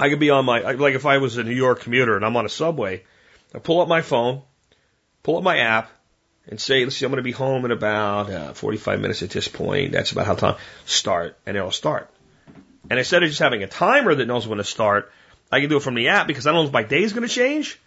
[0.00, 2.36] I could be on my, like if I was a New York commuter and I'm
[2.36, 3.04] on a subway,
[3.54, 4.42] I pull up my phone,
[5.22, 5.90] pull up my app,
[6.48, 9.30] and say, let's see, I'm going to be home in about uh, 45 minutes at
[9.30, 9.92] this point.
[9.92, 10.56] That's about how time.
[10.86, 12.10] Start, and it'll start.
[12.88, 15.12] And instead of just having a timer that knows when to start,
[15.52, 17.12] I can do it from the app because I don't know if my day is
[17.12, 17.78] going to change.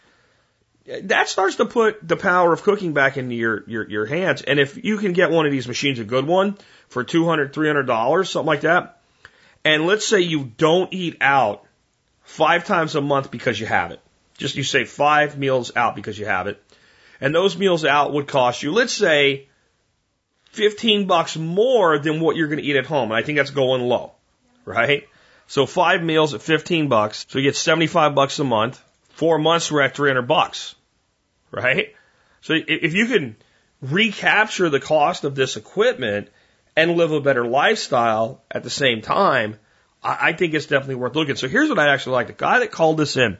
[1.03, 4.41] That starts to put the power of cooking back into your, your, your hands.
[4.41, 6.57] And if you can get one of these machines, a good one,
[6.89, 8.99] for $200, $300, something like that,
[9.63, 11.65] and let's say you don't eat out
[12.23, 13.99] five times a month because you have it.
[14.37, 16.61] Just you say five meals out because you have it.
[17.19, 19.47] And those meals out would cost you, let's say,
[20.53, 23.11] 15 bucks more than what you're going to eat at home.
[23.11, 24.13] And I think that's going low,
[24.65, 25.07] right?
[25.47, 27.25] So five meals at 15 bucks.
[27.29, 28.83] So you get 75 bucks a month.
[29.09, 30.75] Four months we're at 300 bucks,
[31.51, 31.93] right?
[32.41, 33.35] So if you can
[33.81, 36.29] recapture the cost of this equipment
[36.75, 39.59] and live a better lifestyle at the same time,
[40.03, 41.35] I, I think it's definitely worth looking.
[41.35, 42.27] So here's what I actually like.
[42.27, 43.37] The guy that called this in,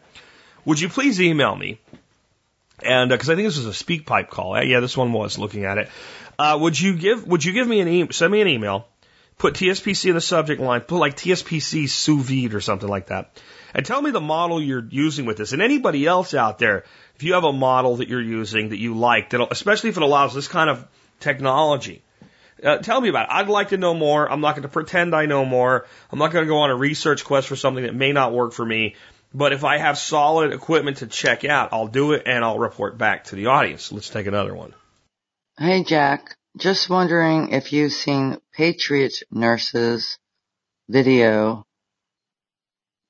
[0.66, 1.80] would you please email me?
[2.84, 4.56] And because uh, I think this was a speak pipe call.
[4.56, 5.90] Uh, yeah, this one was looking at it.
[6.40, 8.12] Uh, would you give Would you give me an email?
[8.12, 8.88] Send me an email.
[9.38, 10.82] Put TSPC in the subject line.
[10.82, 13.42] Put like TSPC sous vide or something like that.
[13.74, 15.54] And tell me the model you're using with this.
[15.54, 16.84] And anybody else out there,
[17.16, 20.04] if you have a model that you're using that you like, that especially if it
[20.04, 20.86] allows this kind of
[21.20, 22.04] technology,
[22.64, 23.34] uh, tell me about it.
[23.34, 24.30] I'd like to know more.
[24.30, 25.86] I'm not going to pretend I know more.
[26.12, 28.54] I'm not going to go on a research quest for something that may not work
[28.54, 28.96] for me.
[29.34, 32.98] But if I have solid equipment to check out, I'll do it and I'll report
[32.98, 33.92] back to the audience.
[33.92, 34.74] Let's take another one.
[35.58, 36.36] Hey, Jack.
[36.58, 40.18] Just wondering if you've seen Patriot Nurse's
[40.90, 41.66] video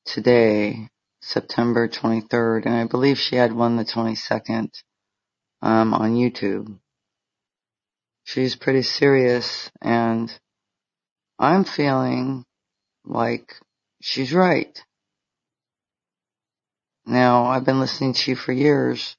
[0.06, 0.90] today,
[1.22, 4.70] September 23rd, and I believe she had one the 22nd
[5.64, 6.78] um, on YouTube
[8.24, 10.32] she's pretty serious and
[11.40, 12.46] I'm feeling
[13.04, 13.56] like
[14.02, 14.80] she's right.
[17.06, 19.16] Now, I've been listening to you for years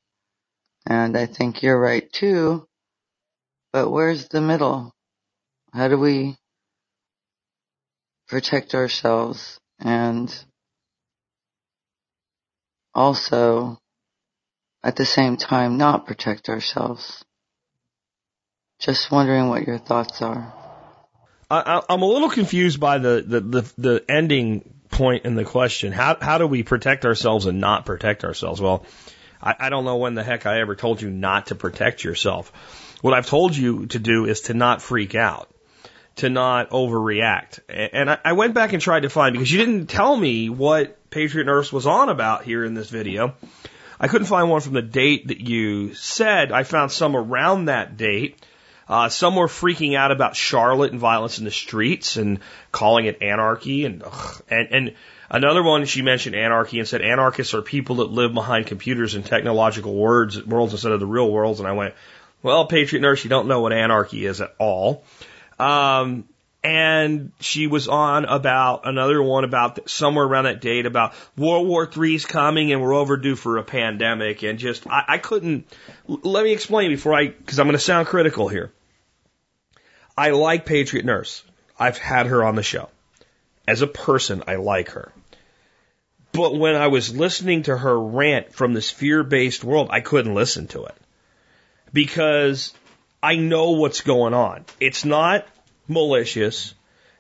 [0.87, 2.67] and I think you're right too,
[3.73, 4.93] but where's the middle?
[5.73, 6.37] How do we
[8.29, 10.33] protect ourselves and
[12.95, 13.79] also
[14.85, 17.25] at the same time not protect ourselves?
[18.83, 20.53] Just wondering what your thoughts are.
[21.49, 25.93] I, am a little confused by the, the, the, the ending point in the question.
[25.93, 28.61] How, how do we protect ourselves and not protect ourselves?
[28.61, 28.85] Well,
[29.41, 32.51] I, I don't know when the heck I ever told you not to protect yourself.
[33.03, 35.55] What I've told you to do is to not freak out,
[36.17, 37.61] to not overreact.
[37.69, 41.09] And I, I went back and tried to find, because you didn't tell me what
[41.11, 43.35] Patriot Nurse was on about here in this video.
[44.01, 46.51] I couldn't find one from the date that you said.
[46.51, 48.45] I found some around that date.
[48.93, 52.41] Uh, some were freaking out about Charlotte and violence in the streets and
[52.73, 54.95] calling it anarchy and ugh, and and
[55.31, 59.25] another one she mentioned anarchy and said anarchists are people that live behind computers and
[59.25, 61.95] technological words worlds instead of the real worlds and I went
[62.43, 65.05] well Patriot Nurse you don't know what anarchy is at all
[65.59, 66.29] um,
[66.63, 71.89] and she was on about another one about somewhere around that date about World War
[71.91, 75.67] III's coming and we're overdue for a pandemic and just I, I couldn't.
[76.07, 78.71] Let me explain before I because I'm going to sound critical here.
[80.23, 81.43] I like Patriot Nurse.
[81.77, 82.89] I've had her on the show.
[83.67, 85.11] As a person, I like her.
[86.31, 90.37] But when I was listening to her rant from this fear based world, I couldn't
[90.37, 90.95] listen to it
[91.93, 92.73] because
[93.21, 94.65] I know what's going on.
[94.79, 95.45] It's not
[95.89, 96.73] malicious.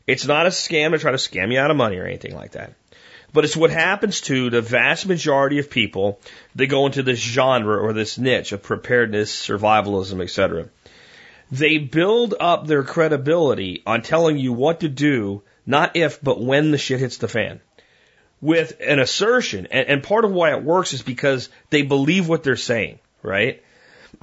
[0.07, 2.53] It's not a scam to try to scam you out of money or anything like
[2.53, 2.73] that.
[3.33, 6.21] But it's what happens to the vast majority of people
[6.55, 10.69] that go into this genre or this niche of preparedness, survivalism, etc.
[11.53, 16.71] They build up their credibility on telling you what to do, not if, but when
[16.71, 17.61] the shit hits the fan.
[18.41, 22.43] With an assertion, and, and part of why it works is because they believe what
[22.43, 23.62] they're saying, right?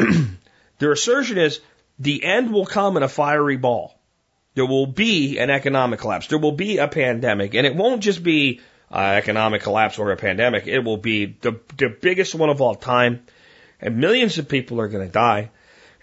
[0.79, 1.61] their assertion is
[1.99, 3.95] the end will come in a fiery ball.
[4.55, 6.25] There will be an economic collapse.
[6.25, 7.53] There will be a pandemic.
[7.53, 8.59] And it won't just be
[8.91, 10.65] uh, economic collapse or a pandemic.
[10.65, 13.21] It will be the, the biggest one of all time.
[13.79, 15.51] And millions of people are going to die.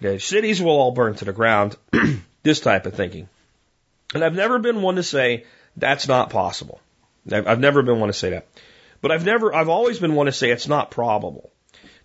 [0.00, 1.76] Cities will all burn to the ground.
[2.42, 3.28] this type of thinking.
[4.14, 5.44] And I've never been one to say
[5.76, 6.80] that's not possible.
[7.30, 8.46] I've never been one to say that.
[9.00, 11.50] But I've never, I've always been one to say it's not probable.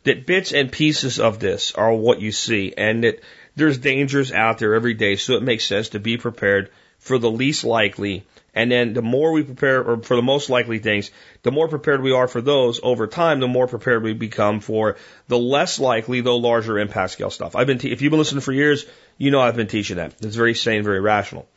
[0.04, 3.22] That bits and pieces of this are what you see and that
[3.56, 7.30] there's dangers out there every day, so it makes sense to be prepared for the
[7.30, 8.24] least likely.
[8.54, 11.12] And then the more we prepare or for the most likely things,
[11.44, 14.98] the more prepared we are for those over time, the more prepared we become for
[15.28, 17.56] the less likely, though larger impact scale stuff.
[17.56, 18.86] I've been, te- if you've been listening for years,
[19.18, 20.16] you know I've been teaching that.
[20.22, 21.48] It's very sane, very rational.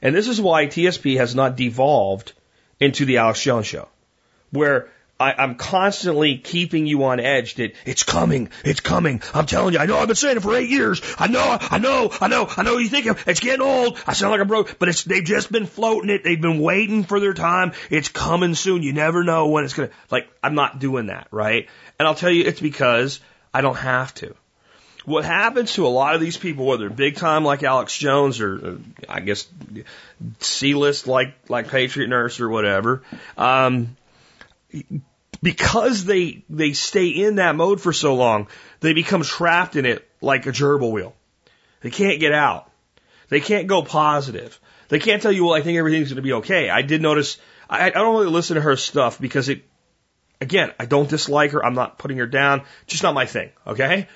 [0.00, 2.32] And this is why TSP has not devolved
[2.78, 3.88] into the Alex Jones show,
[4.50, 9.22] where I, I'm constantly keeping you on edge that it's coming, it's coming.
[9.32, 11.00] I'm telling you, I know I've been saying it for eight years.
[11.18, 13.98] I know, I know, I know, I know you think it's getting old.
[14.06, 16.22] I sound like a broke, but it's, they've just been floating it.
[16.22, 17.72] They've been waiting for their time.
[17.88, 18.82] It's coming soon.
[18.82, 21.66] You never know when it's going to, like, I'm not doing that, right?
[21.98, 23.20] And I'll tell you, it's because
[23.54, 24.34] I don't have to.
[25.06, 28.54] What happens to a lot of these people, whether big time like Alex Jones or,
[28.54, 29.46] or I guess
[30.40, 33.02] C list like, like Patriot Nurse or whatever,
[33.38, 33.96] um,
[35.42, 38.48] because they they stay in that mode for so long,
[38.80, 41.14] they become trapped in it like a gerbil wheel.
[41.82, 42.70] They can't get out.
[43.28, 44.58] They can't go positive.
[44.88, 46.70] They can't tell you, well, I think everything's going to be okay.
[46.70, 47.38] I did notice.
[47.68, 49.64] I, I don't really listen to her stuff because it.
[50.38, 51.64] Again, I don't dislike her.
[51.64, 52.62] I'm not putting her down.
[52.86, 53.50] Just not my thing.
[53.66, 54.06] Okay.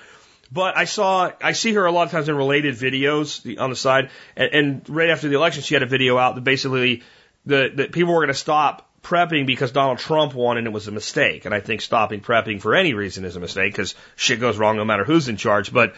[0.51, 3.75] But I saw, I see her a lot of times in related videos on the
[3.75, 7.03] side, and, and right after the election, she had a video out that basically
[7.45, 10.87] the, the people were going to stop prepping because Donald Trump won and it was
[10.87, 11.45] a mistake.
[11.45, 14.77] And I think stopping prepping for any reason is a mistake because shit goes wrong
[14.77, 15.73] no matter who's in charge.
[15.73, 15.95] But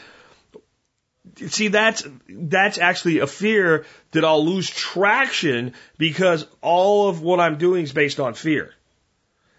[1.47, 7.57] see, that's, that's actually a fear that I'll lose traction because all of what I'm
[7.57, 8.73] doing is based on fear.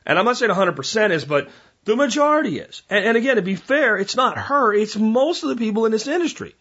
[0.07, 1.48] And I'm not saying 100% is, but
[1.85, 2.83] the majority is.
[2.90, 5.92] And, and again, to be fair, it's not her, it's most of the people in
[5.92, 6.54] this industry.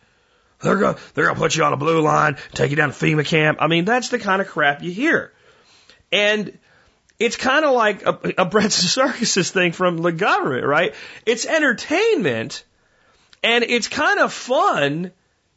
[0.62, 3.26] They're gonna, they're gonna put you on a blue line, take you down to FEMA
[3.26, 3.58] camp.
[3.62, 5.34] I mean, that's the kind of crap you hear.
[6.12, 6.58] And
[7.20, 10.96] it's kind of like a, a Brett Circus's thing from the government, right?
[11.26, 12.64] It's entertainment
[13.44, 15.12] and it's kind of fun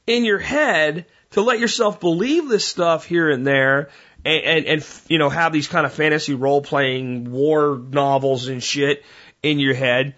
[0.07, 3.91] in your head to let yourself believe this stuff here and there
[4.25, 8.63] and, and, and you know, have these kind of fantasy role playing war novels and
[8.63, 9.05] shit
[9.43, 10.15] in your head.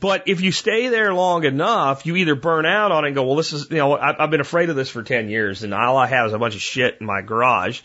[0.00, 3.24] But if you stay there long enough, you either burn out on it and go,
[3.24, 5.72] well, this is, you know, I, I've been afraid of this for 10 years and
[5.72, 7.82] all I have is a bunch of shit in my garage.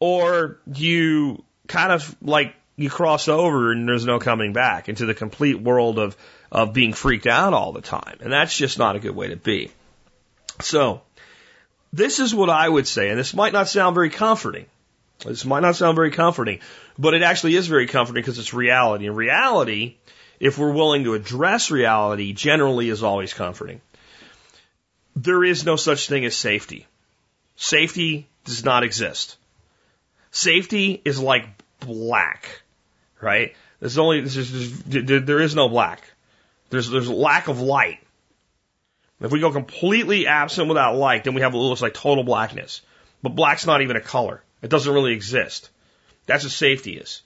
[0.00, 5.14] Or you kind of like you cross over and there's no coming back into the
[5.14, 6.16] complete world of,
[6.50, 8.18] of being freaked out all the time.
[8.20, 9.70] And that's just not a good way to be.
[10.60, 11.02] So,
[11.92, 14.66] this is what I would say, and this might not sound very comforting.
[15.24, 16.60] This might not sound very comforting,
[16.98, 19.06] but it actually is very comforting because it's reality.
[19.06, 19.96] And reality,
[20.38, 23.80] if we're willing to address reality, generally is always comforting.
[25.16, 26.86] There is no such thing as safety.
[27.56, 29.36] Safety does not exist.
[30.30, 31.46] Safety is like
[31.80, 32.62] black,
[33.20, 33.54] right?
[33.80, 36.02] There's only this is there's, there is no black.
[36.70, 38.00] There's there's lack of light.
[39.20, 42.82] If we go completely absent without light, then we have what looks like total blackness.
[43.22, 44.42] But black's not even a color.
[44.62, 45.70] It doesn't really exist.
[46.26, 47.22] That's what safety is.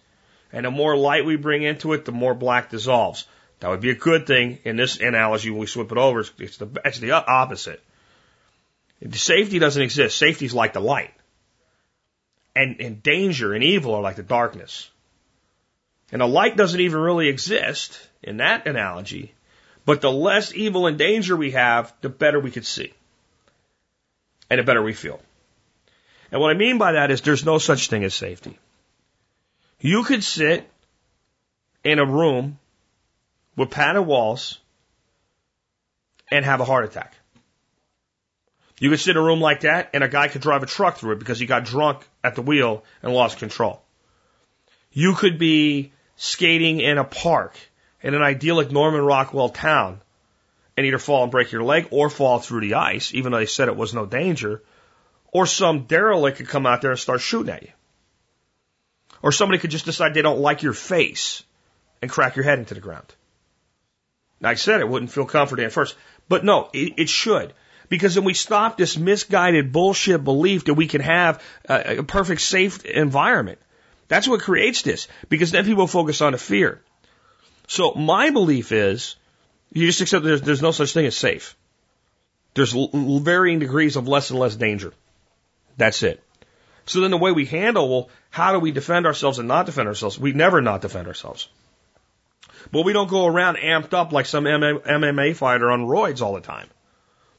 [0.52, 3.26] And the more light we bring into it, the more black dissolves.
[3.60, 6.20] That would be a good thing in this analogy when we flip it over.
[6.38, 7.82] It's the, it's the opposite.
[9.12, 10.18] Safety doesn't exist.
[10.18, 11.12] Safety is like the light.
[12.54, 14.90] And, and danger and evil are like the darkness.
[16.10, 19.32] And the light doesn't even really exist in that analogy.
[19.84, 22.92] But the less evil and danger we have, the better we could see.
[24.50, 25.20] And the better we feel.
[26.30, 28.58] And what I mean by that is there's no such thing as safety.
[29.80, 30.68] You could sit
[31.82, 32.58] in a room
[33.56, 34.58] with padded walls
[36.30, 37.14] and have a heart attack.
[38.82, 40.96] You could sit in a room like that and a guy could drive a truck
[40.96, 43.80] through it because he got drunk at the wheel and lost control.
[44.90, 47.56] You could be skating in a park
[48.02, 50.00] in an idyllic Norman Rockwell town
[50.76, 53.46] and either fall and break your leg or fall through the ice, even though they
[53.46, 54.64] said it was no danger,
[55.28, 57.70] or some derelict could come out there and start shooting at you.
[59.22, 61.44] Or somebody could just decide they don't like your face
[62.02, 63.14] and crack your head into the ground.
[64.42, 65.94] I said it wouldn't feel comforting at first,
[66.28, 67.54] but no, it, it should.
[67.92, 72.40] Because then we stop this misguided bullshit belief that we can have a, a perfect
[72.40, 73.58] safe environment.
[74.08, 75.08] That's what creates this.
[75.28, 76.80] Because then people focus on the fear.
[77.66, 79.16] So my belief is
[79.74, 81.54] you just accept there's, there's no such thing as safe.
[82.54, 84.94] There's varying degrees of less and less danger.
[85.76, 86.24] That's it.
[86.86, 89.88] So then the way we handle, well, how do we defend ourselves and not defend
[89.88, 90.18] ourselves?
[90.18, 91.46] We never not defend ourselves.
[92.70, 96.40] But we don't go around amped up like some MMA fighter on roids all the
[96.40, 96.70] time,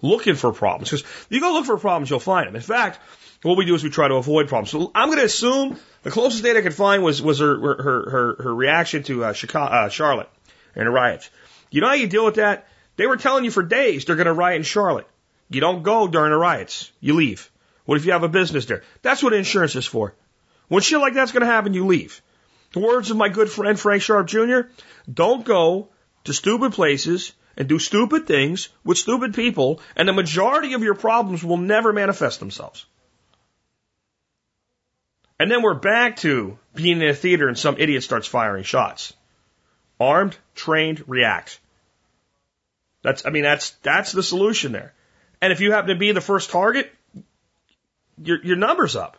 [0.03, 0.91] looking for problems.
[0.91, 2.55] Because you go look for problems, you'll find them.
[2.55, 2.99] In fact,
[3.41, 4.69] what we do is we try to avoid problems.
[4.69, 8.11] So I'm going to assume the closest date I could find was was her her
[8.11, 10.29] her, her reaction to uh, Chicago, uh, Charlotte
[10.75, 11.29] and the riots.
[11.71, 12.67] You know how you deal with that?
[12.97, 15.07] They were telling you for days they're going to riot in Charlotte.
[15.49, 16.91] You don't go during the riots.
[16.99, 17.49] You leave.
[17.85, 18.83] What if you have a business there?
[19.01, 20.13] That's what insurance is for.
[20.67, 22.21] When shit like that's going to happen, you leave.
[22.73, 24.61] The words of my good friend Frank Sharp Jr.
[25.11, 25.89] Don't go
[26.23, 30.95] to stupid places and do stupid things with stupid people, and the majority of your
[30.95, 32.85] problems will never manifest themselves.
[35.39, 39.13] And then we're back to being in a theater and some idiot starts firing shots.
[39.99, 41.59] Armed, trained, react.
[43.01, 44.93] That's, I mean, that's, that's the solution there.
[45.41, 46.91] And if you happen to be the first target,
[48.23, 49.17] your, your number's up.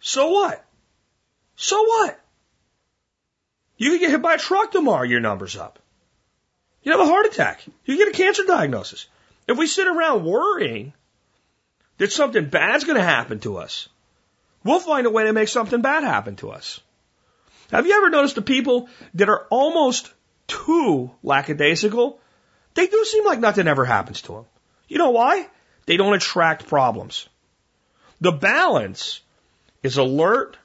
[0.00, 0.64] So what?
[1.56, 2.20] So what?
[3.78, 5.78] You could get hit by a truck tomorrow, your number's up.
[6.88, 7.62] You have a heart attack.
[7.84, 9.06] You get a cancer diagnosis.
[9.46, 10.92] If we sit around worrying
[11.98, 13.88] that something bad's going to happen to us,
[14.64, 16.80] We'll find a way to make something bad happen to us.
[17.70, 20.12] Have you ever noticed the people that are almost
[20.46, 22.20] too lackadaisical?
[22.74, 24.44] They do seem like nothing ever happens to them.
[24.88, 25.48] You know why?
[25.86, 27.28] They don't attract problems.
[28.20, 29.20] The balance
[29.82, 30.56] is alert,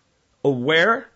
[0.44, 1.08] aware,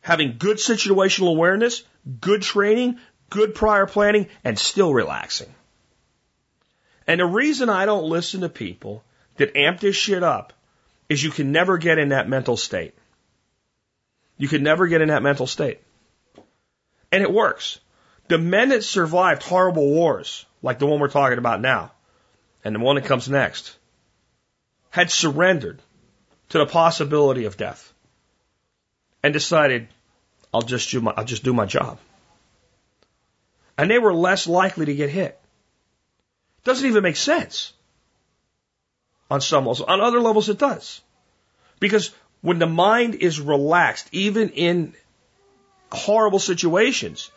[0.00, 1.82] having good situational awareness,
[2.20, 2.98] good training,
[3.30, 5.54] good prior planning, and still relaxing.
[7.06, 9.02] And the reason I don't listen to people
[9.36, 10.52] that amp this shit up
[11.08, 12.94] is you can never get in that mental state.
[14.36, 15.80] You can never get in that mental state.
[17.10, 17.80] And it works.
[18.28, 21.92] The men that survived horrible wars, like the one we're talking about now,
[22.62, 23.76] and the one that comes next,
[24.90, 25.80] had surrendered
[26.50, 27.92] to the possibility of death
[29.22, 29.88] and decided,
[30.52, 31.98] I'll just do my, I'll just do my job.
[33.78, 35.40] And they were less likely to get hit.
[36.64, 37.72] Doesn't even make sense
[39.30, 39.80] on some levels.
[39.80, 41.00] On other levels, it does.
[41.78, 42.10] Because
[42.40, 44.94] when the mind is relaxed, even in
[45.92, 47.30] horrible situations,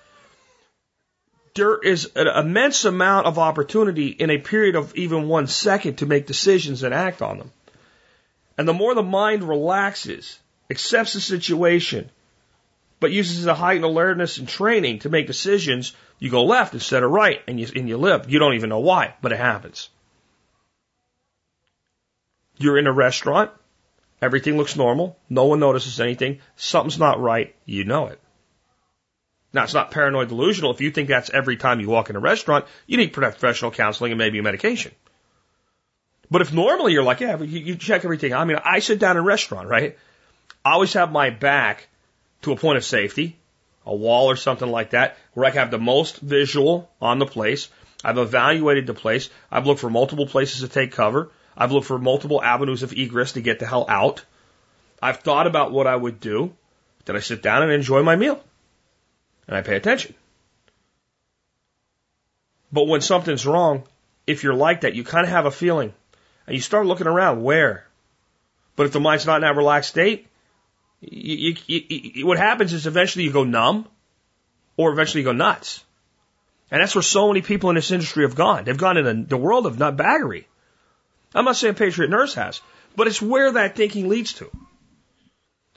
[1.54, 6.06] there is an immense amount of opportunity in a period of even one second to
[6.06, 7.52] make decisions and act on them.
[8.58, 10.39] And the more the mind relaxes,
[10.70, 12.10] accepts the situation,
[13.00, 17.09] but uses a heightened alertness and training to make decisions, you go left instead of
[17.09, 18.30] right and you, and you live.
[18.30, 19.89] You don't even know why, but it happens.
[22.57, 23.49] You're in a restaurant.
[24.22, 25.17] Everything looks normal.
[25.32, 26.38] No one notices anything.
[26.55, 27.55] Something's not right.
[27.65, 28.19] You know it.
[29.51, 30.72] Now, it's not paranoid delusional.
[30.72, 34.11] If you think that's every time you walk in a restaurant, you need professional counseling
[34.11, 34.91] and maybe medication.
[36.30, 38.36] But if normally you're like, yeah, you, you check everything.
[38.36, 39.97] I mean, I sit down in a restaurant, right?
[40.63, 41.88] I always have my back
[42.43, 43.38] to a point of safety,
[43.86, 47.26] a wall or something like that, where I can have the most visual on the
[47.26, 47.70] place.
[48.04, 49.30] I've evaluated the place.
[49.52, 51.32] I've looked for multiple places to take cover.
[51.58, 54.24] I've looked for multiple avenues of egress to get the hell out.
[55.02, 56.54] I've thought about what I would do.
[57.06, 58.44] Then I sit down and enjoy my meal.
[59.48, 60.16] And I pay attention.
[62.72, 63.84] But when something's wrong,
[64.28, 65.94] if you're like that, you kind of have a feeling.
[66.48, 67.86] And you start looking around, where?
[68.76, 70.28] But if the mind's not in that relaxed state,
[71.02, 73.88] you, you, you, what happens is eventually you go numb
[74.78, 75.84] or eventually you go nuts.
[76.70, 78.64] And that's where so many people in this industry have gone.
[78.64, 80.45] They've gone in the world of nutbaggery.
[81.34, 82.62] I'm not saying Patriot Nurse has,
[82.95, 84.49] but it's where that thinking leads to.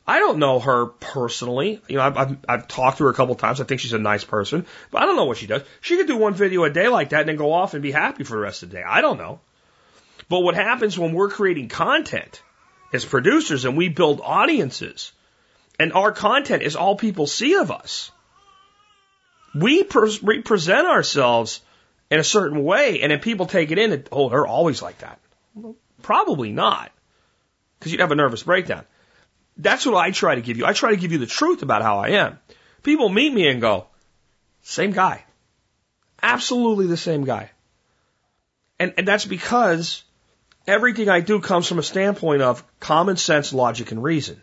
[0.06, 1.80] I don't know her personally.
[1.88, 3.60] You know, I've, I've, I've talked to her a couple times.
[3.60, 5.62] I think she's a nice person, but I don't know what she does.
[5.80, 7.90] She could do one video a day like that and then go off and be
[7.90, 8.82] happy for the rest of the day.
[8.82, 9.40] I don't know.
[10.28, 12.42] But what happens when we're creating content
[12.92, 15.12] as producers and we build audiences
[15.78, 18.10] and our content is all people see of us,
[19.54, 21.60] we, pre- we present ourselves
[22.10, 25.18] in a certain way and then people take it in oh, they're always like that.
[26.02, 26.92] Probably not
[27.78, 28.84] because you'd have a nervous breakdown.
[29.56, 30.66] That's what I try to give you.
[30.66, 32.38] I try to give you the truth about how I am.
[32.82, 33.86] People meet me and go,
[34.62, 35.24] same guy.
[36.22, 37.50] Absolutely the same guy.
[38.78, 40.02] And, and that's because
[40.66, 44.40] everything I do comes from a standpoint of common sense, logic, and reason.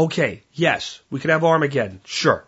[0.00, 2.46] Okay, yes, we could have Armageddon, sure.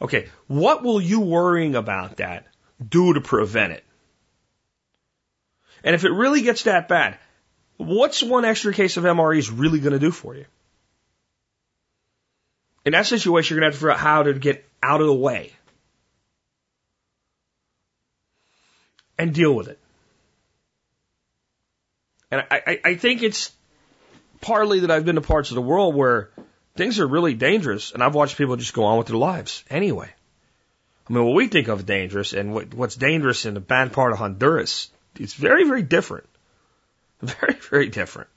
[0.00, 2.46] Okay, what will you worrying about that
[2.88, 3.82] do to prevent it?
[5.82, 7.18] And if it really gets that bad,
[7.78, 10.44] what's one extra case of MREs really going to do for you?
[12.84, 15.08] In that situation, you're going to have to figure out how to get out of
[15.08, 15.52] the way
[19.18, 19.80] and deal with it.
[22.30, 23.50] And I, I, I think it's
[24.40, 26.30] partly that I've been to parts of the world where
[26.76, 30.12] things are really dangerous, and I've watched people just go on with their lives anyway.
[31.08, 33.92] I mean, what we think of as dangerous and what, what's dangerous in the bad
[33.92, 36.28] part of Honduras, it's very, very different.
[37.20, 38.28] Very, very different.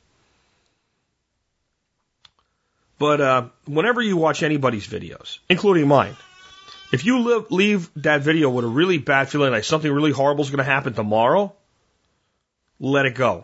[2.99, 6.15] But uh, whenever you watch anybody's videos, including mine,
[6.93, 10.43] if you live, leave that video with a really bad feeling like something really horrible
[10.45, 11.53] is going to happen tomorrow,
[12.79, 13.43] let it go.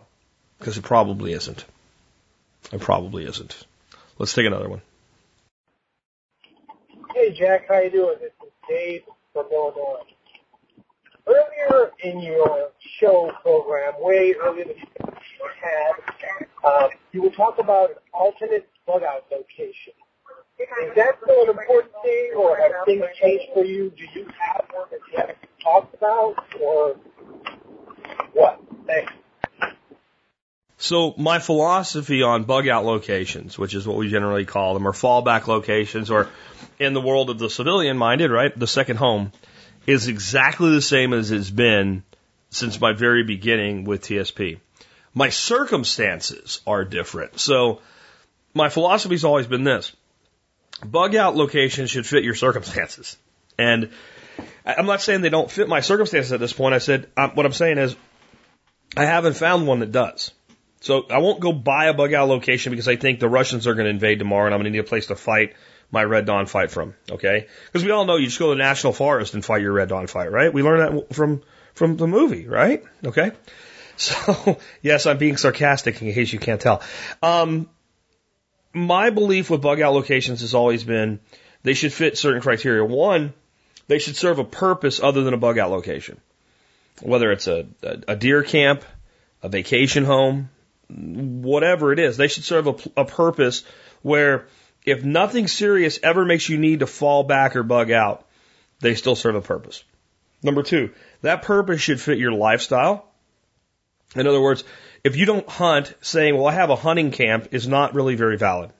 [0.58, 1.62] Because it probably isn't.
[2.72, 3.54] It probably isn't.
[4.18, 4.82] Let's take another one.
[7.14, 8.16] Hey Jack, how you doing?
[8.20, 9.02] This is Dave
[9.32, 10.02] from Illinois.
[11.26, 17.90] Earlier in your show program, way earlier than you had, uh, you would talk about
[17.90, 19.94] an alternate bug out location.
[20.58, 23.90] Is that still an important thing, or have things changed for you?
[23.96, 26.96] Do you have one that you haven't talked about, or
[28.32, 28.60] what?
[28.86, 29.12] Thanks.
[30.76, 34.92] So my philosophy on bug out locations, which is what we generally call them, or
[34.92, 36.28] fallback locations, or
[36.78, 39.32] in the world of the civilian minded, right, the second home,
[39.86, 42.02] is exactly the same as it's been
[42.50, 44.58] since my very beginning with TSP.
[45.12, 47.38] My circumstances are different.
[47.38, 47.80] So
[48.52, 49.92] my philosophy's always been this.
[50.84, 53.16] Bug out locations should fit your circumstances.
[53.58, 53.90] And
[54.66, 56.74] I'm not saying they don't fit my circumstances at this point.
[56.74, 57.96] I said, um, what I'm saying is,
[58.96, 60.32] I haven't found one that does.
[60.84, 63.72] So I won't go buy a bug out location because I think the Russians are
[63.72, 65.54] going to invade tomorrow and I'm going to need a place to fight
[65.90, 66.94] my Red Dawn fight from.
[67.10, 67.46] Okay?
[67.64, 69.88] Because we all know you just go to the National Forest and fight your Red
[69.88, 70.52] Dawn fight, right?
[70.52, 71.40] We learned that from,
[71.72, 72.84] from the movie, right?
[73.04, 73.32] Okay?
[73.96, 76.82] So, yes, I'm being sarcastic in case you can't tell.
[77.22, 77.70] Um,
[78.72, 81.20] my belief with bug out locations has always been
[81.62, 82.84] they should fit certain criteria.
[82.84, 83.34] One,
[83.86, 86.20] they should serve a purpose other than a bug out location.
[87.02, 88.84] Whether it's a, a, a deer camp,
[89.44, 90.50] a vacation home,
[90.88, 93.64] whatever it is, they should serve a, a purpose
[94.02, 94.46] where
[94.84, 98.26] if nothing serious ever makes you need to fall back or bug out,
[98.80, 99.82] they still serve a purpose.
[100.42, 100.90] Number two,
[101.22, 103.08] that purpose should fit your lifestyle
[104.14, 104.64] in other words,
[105.02, 108.36] if you don't hunt, saying, well, I have a hunting camp is not really very
[108.36, 108.70] valid.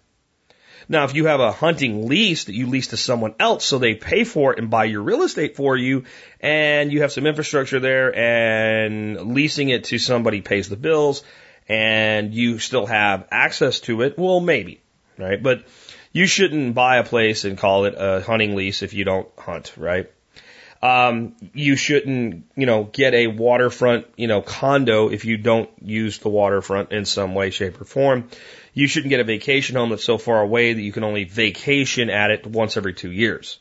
[0.88, 3.94] Now, if you have a hunting lease that you lease to someone else so they
[3.94, 6.04] pay for it and buy your real estate for you
[6.40, 11.24] and you have some infrastructure there and leasing it to somebody pays the bills
[11.68, 14.80] and you still have access to it, well, maybe,
[15.18, 15.42] right?
[15.42, 15.64] But
[16.12, 19.74] you shouldn't buy a place and call it a hunting lease if you don't hunt,
[19.76, 20.10] right?
[20.82, 26.18] Um, you shouldn't, you know, get a waterfront, you know, condo if you don't use
[26.18, 28.28] the waterfront in some way, shape, or form.
[28.74, 32.10] You shouldn't get a vacation home that's so far away that you can only vacation
[32.10, 33.58] at it once every two years.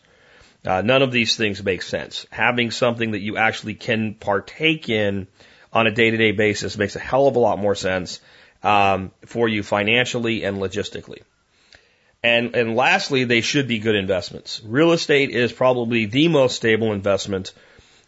[0.65, 2.25] Uh, none of these things make sense.
[2.29, 5.27] Having something that you actually can partake in
[5.73, 8.21] on a day-to-day basis makes a hell of a lot more sense
[8.61, 11.23] um, for you financially and logistically.
[12.23, 14.61] And, and lastly, they should be good investments.
[14.63, 17.53] Real estate is probably the most stable investment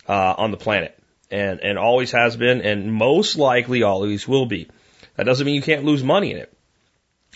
[0.07, 0.97] uh, on the planet,
[1.32, 4.70] and and always has been, and most likely always will be.
[5.16, 6.53] That doesn't mean you can't lose money in it.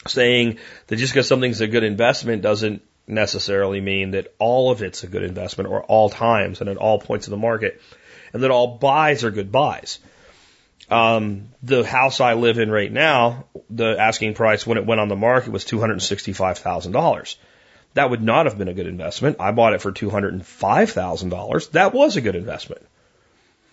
[0.07, 0.57] saying
[0.87, 5.07] that just because something's a good investment doesn't necessarily mean that all of it's a
[5.07, 7.81] good investment or all times and at all points of the market
[8.33, 9.99] and that all buys are good buys.
[10.89, 15.07] Um, the house I live in right now, the asking price when it went on
[15.07, 17.35] the market was $265,000.
[17.93, 19.37] That would not have been a good investment.
[19.39, 21.71] I bought it for $205,000.
[21.71, 22.85] That was a good investment.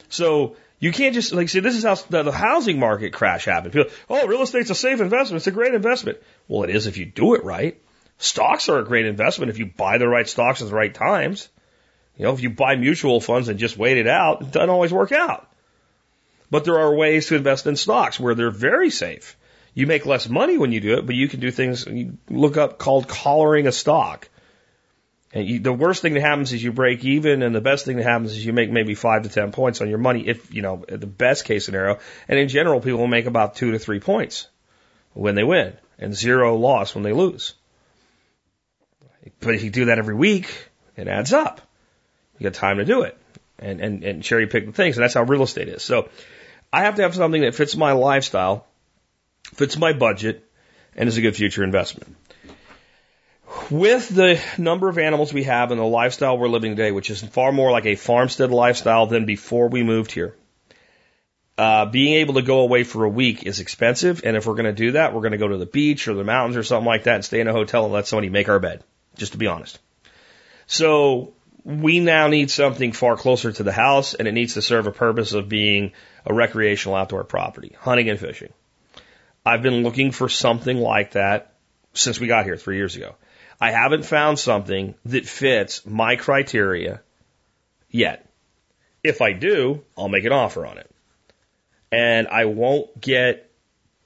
[0.09, 3.73] So you can't just like see this is how the, the housing market crash happened.
[3.73, 5.39] People, oh, real estate's a safe investment.
[5.39, 6.19] It's a great investment.
[6.49, 7.81] Well, it is if you do it right.
[8.19, 11.49] Stocks are a great investment if you buy the right stocks at the right times.
[12.17, 14.93] You know, if you buy mutual funds and just wait it out, it doesn't always
[14.93, 15.51] work out.
[16.51, 19.37] But there are ways to invest in stocks where they're very safe.
[19.75, 22.57] You make less money when you do it, but you can do things you look
[22.57, 24.29] up called collaring a stock.
[25.33, 27.97] And you, the worst thing that happens is you break even, and the best thing
[27.97, 30.27] that happens is you make maybe five to ten points on your money.
[30.27, 33.73] If you know the best case scenario, and in general, people will make about two
[33.73, 34.49] to three points
[35.13, 37.53] when they win, and zero loss when they lose.
[39.41, 41.61] But if you do that every week, it adds up.
[42.39, 43.19] You got time to do it,
[43.59, 45.83] and and and cherry pick the things, and that's how real estate is.
[45.83, 46.09] So
[46.73, 48.67] I have to have something that fits my lifestyle,
[49.55, 50.45] fits my budget,
[50.95, 52.17] and is a good future investment.
[53.71, 57.23] With the number of animals we have and the lifestyle we're living today, which is
[57.23, 60.35] far more like a farmstead lifestyle than before we moved here,
[61.59, 64.23] uh, being able to go away for a week is expensive.
[64.25, 66.15] And if we're going to do that, we're going to go to the beach or
[66.15, 68.49] the mountains or something like that and stay in a hotel and let somebody make
[68.49, 68.85] our bed,
[69.17, 69.79] just to be honest.
[70.67, 71.33] So
[71.67, 74.93] we now need something far closer to the house and it needs to serve a
[74.93, 75.91] purpose of being
[76.25, 78.53] a recreational outdoor property, hunting and fishing.
[79.45, 81.55] I've been looking for something like that
[81.93, 83.17] since we got here three years ago.
[83.61, 87.01] I haven't found something that fits my criteria
[87.91, 88.31] yet.
[89.03, 90.89] If I do, I'll make an offer on it.
[91.91, 93.51] And I won't get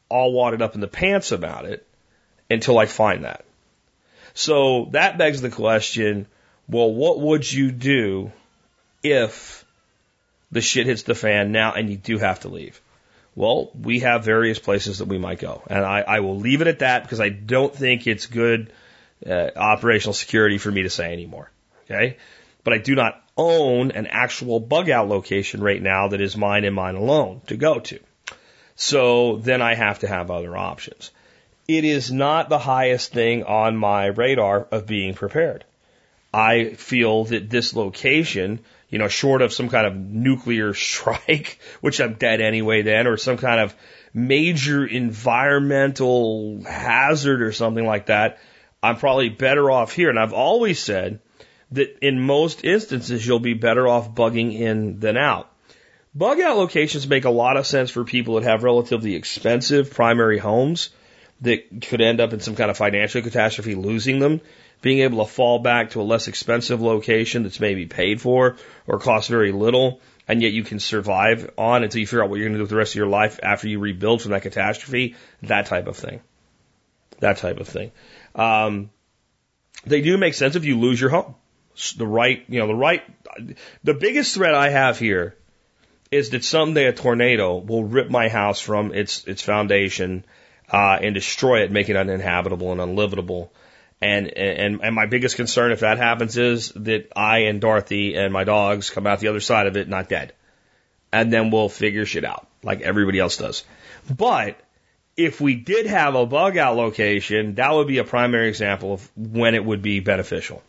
[0.08, 1.86] all wadded up in the pants about it
[2.48, 3.44] until I find that.
[4.32, 6.26] So that begs the question,
[6.70, 8.32] well, what would you do
[9.02, 9.64] if
[10.52, 12.80] the shit hits the fan now and you do have to leave?
[13.34, 15.62] Well, we have various places that we might go.
[15.66, 18.72] And I, I will leave it at that because I don't think it's good
[19.26, 21.50] uh, operational security for me to say anymore.
[21.84, 22.16] Okay?
[22.64, 26.64] But I do not own an actual bug out location right now that is mine
[26.64, 27.98] and mine alone to go to.
[28.76, 31.10] So then I have to have other options.
[31.66, 35.64] It is not the highest thing on my radar of being prepared.
[36.32, 42.00] I feel that this location, you know, short of some kind of nuclear strike, which
[42.00, 43.74] I'm dead anyway then, or some kind of
[44.12, 48.38] major environmental hazard or something like that,
[48.82, 50.10] I'm probably better off here.
[50.10, 51.20] And I've always said
[51.72, 55.50] that in most instances, you'll be better off bugging in than out.
[56.12, 60.38] Bug out locations make a lot of sense for people that have relatively expensive primary
[60.38, 60.90] homes
[61.42, 64.40] that could end up in some kind of financial catastrophe losing them
[64.82, 68.98] being able to fall back to a less expensive location that's maybe paid for or
[68.98, 72.46] costs very little, and yet you can survive on until you figure out what you're
[72.46, 75.16] going to do with the rest of your life after you rebuild from that catastrophe,
[75.42, 76.20] that type of thing.
[77.18, 77.92] That type of thing.
[78.34, 78.90] Um,
[79.84, 81.34] they do make sense if you lose your home.
[81.96, 83.02] The right, you know, the right,
[83.84, 85.36] the biggest threat I have here
[86.10, 90.24] is that someday a tornado will rip my house from its its foundation
[90.72, 93.52] uh, and destroy it, make it uninhabitable and unlivable.
[94.00, 98.32] And, and, and my biggest concern if that happens is that I and Dorothy and
[98.32, 100.32] my dogs come out the other side of it not dead.
[101.12, 103.64] And then we'll figure shit out like everybody else does.
[104.08, 104.58] But
[105.16, 109.10] if we did have a bug out location, that would be a primary example of
[109.16, 110.62] when it would be beneficial.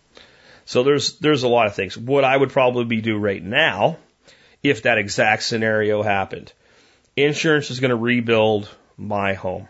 [0.65, 1.97] So there's, there's a lot of things.
[1.97, 3.97] What I would probably be do right now,
[4.63, 6.51] if that exact scenario happened,
[7.15, 9.67] insurance is going to rebuild my home.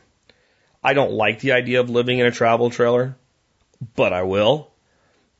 [0.84, 3.16] I don't like the idea of living in a travel trailer
[3.96, 4.72] but I will.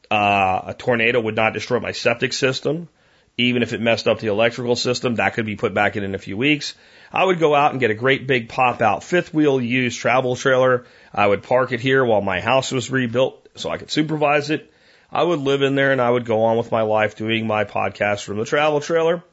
[0.10, 2.90] Uh, a tornado would not destroy my septic system.
[3.38, 6.16] Even if it messed up the electrical system, that could be put back in in
[6.16, 6.76] a few weeks.
[7.14, 10.36] I would go out and get a great big pop out fifth wheel used travel
[10.36, 10.86] trailer.
[11.14, 14.72] I would park it here while my house was rebuilt so I could supervise it.
[15.12, 17.64] I would live in there and I would go on with my life doing my
[17.64, 19.24] podcast from the travel trailer.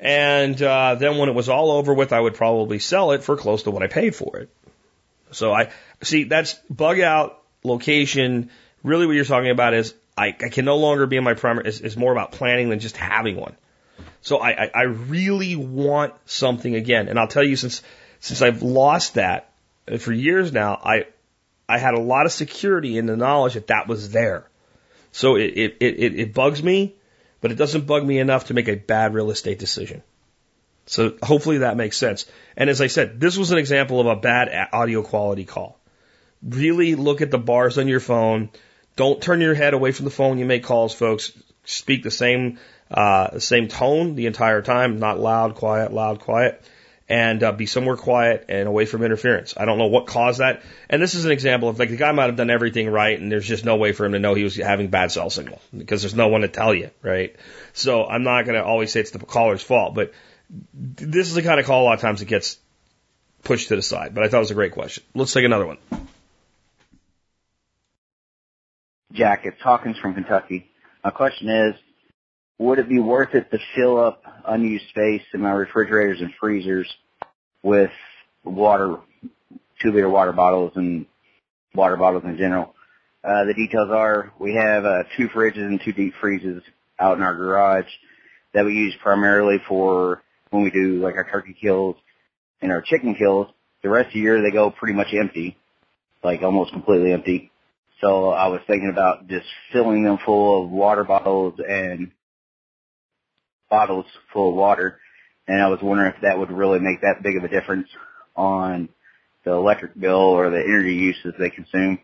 [0.00, 3.36] And uh, then when it was all over with, I would probably sell it for
[3.36, 4.50] close to what I paid for it.
[5.32, 5.70] So I
[6.02, 8.50] see that's bug out location,
[8.82, 11.68] really what you're talking about is I, I can no longer be in my primary,
[11.68, 13.56] is, is more about planning than just having one.
[14.20, 17.08] So I, I, I really want something again.
[17.08, 17.82] And I'll tell you since,
[18.20, 19.50] since I've lost that
[19.90, 21.06] uh, for years now, I,
[21.68, 24.48] I had a lot of security in the knowledge that that was there.
[25.12, 26.94] So it, it, it, it bugs me,
[27.40, 30.02] but it doesn't bug me enough to make a bad real estate decision.
[30.86, 32.26] So hopefully that makes sense.
[32.56, 35.78] And as I said, this was an example of a bad audio quality call
[36.42, 38.50] Really look at the bars on your phone.
[38.96, 41.32] Don't turn your head away from the phone you make calls, folks.
[41.64, 42.58] Speak the same
[42.90, 46.60] uh, same tone the entire time, not loud, quiet, loud, quiet,
[47.08, 49.54] and uh, be somewhere quiet and away from interference.
[49.56, 50.62] I don't know what caused that.
[50.90, 53.30] And this is an example of like the guy might have done everything right, and
[53.30, 56.02] there's just no way for him to know he was having bad cell signal because
[56.02, 57.36] there's no one to tell you, right?
[57.72, 60.12] So I'm not going to always say it's the caller's fault, but
[60.72, 62.58] this is the kind of call a lot of times it gets
[63.42, 64.14] pushed to the side.
[64.14, 65.02] But I thought it was a great question.
[65.14, 65.78] Let's take another one.
[69.12, 70.66] Jack, it's Hawkins from Kentucky.
[71.04, 71.74] My question is,
[72.58, 76.90] would it be worth it to fill up unused space in my refrigerators and freezers
[77.62, 77.90] with
[78.44, 78.98] water,
[79.80, 81.06] two liter water bottles and
[81.74, 82.74] water bottles in general?
[83.24, 86.62] Uh, the details are we have uh, two fridges and two deep freezes
[86.98, 87.90] out in our garage
[88.54, 90.22] that we use primarily for
[90.52, 91.96] when we do like our turkey kills
[92.60, 93.48] and our chicken kills.
[93.82, 95.56] The rest of the year they go pretty much empty,
[96.22, 97.50] like almost completely empty.
[98.00, 102.12] So I was thinking about just filling them full of water bottles and
[103.70, 104.98] bottles full of water.
[105.48, 107.88] And I was wondering if that would really make that big of a difference
[108.36, 108.88] on
[109.44, 111.98] the electric bill or the energy uses they consume.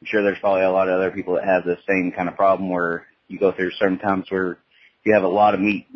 [0.00, 2.36] I'm sure there's probably a lot of other people that have the same kind of
[2.36, 4.58] problem where you go through certain times where
[5.04, 5.86] you have a lot of meat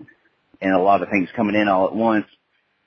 [0.64, 2.26] and a lot of things coming in all at once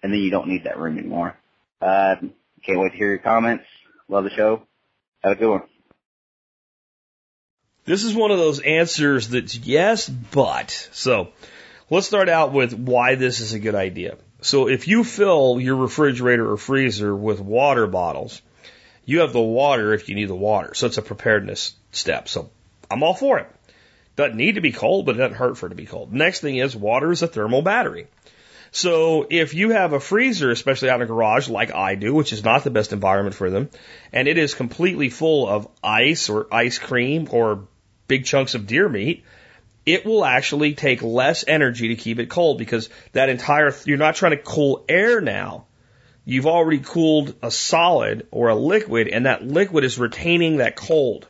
[0.01, 1.37] and then you don't need that room anymore.
[1.81, 2.15] Uh,
[2.63, 3.65] can't wait to hear your comments.
[4.09, 4.63] Love the show.
[5.23, 5.61] Have a good one.
[7.85, 10.89] This is one of those answers that's yes, but.
[10.91, 11.29] So
[11.89, 14.17] let's start out with why this is a good idea.
[14.41, 18.41] So if you fill your refrigerator or freezer with water bottles,
[19.05, 20.73] you have the water if you need the water.
[20.73, 22.27] So it's a preparedness step.
[22.27, 22.49] So
[22.91, 23.49] I'm all for it.
[24.17, 26.11] Doesn't need to be cold, but it doesn't hurt for it to be cold.
[26.11, 28.07] Next thing is water is a thermal battery.
[28.71, 32.33] So if you have a freezer, especially out in a garage like I do, which
[32.33, 33.69] is not the best environment for them,
[34.11, 37.67] and it is completely full of ice or ice cream or
[38.07, 39.23] big chunks of deer meat,
[39.85, 44.15] it will actually take less energy to keep it cold because that entire, you're not
[44.15, 45.65] trying to cool air now.
[46.25, 51.27] You've already cooled a solid or a liquid and that liquid is retaining that cold.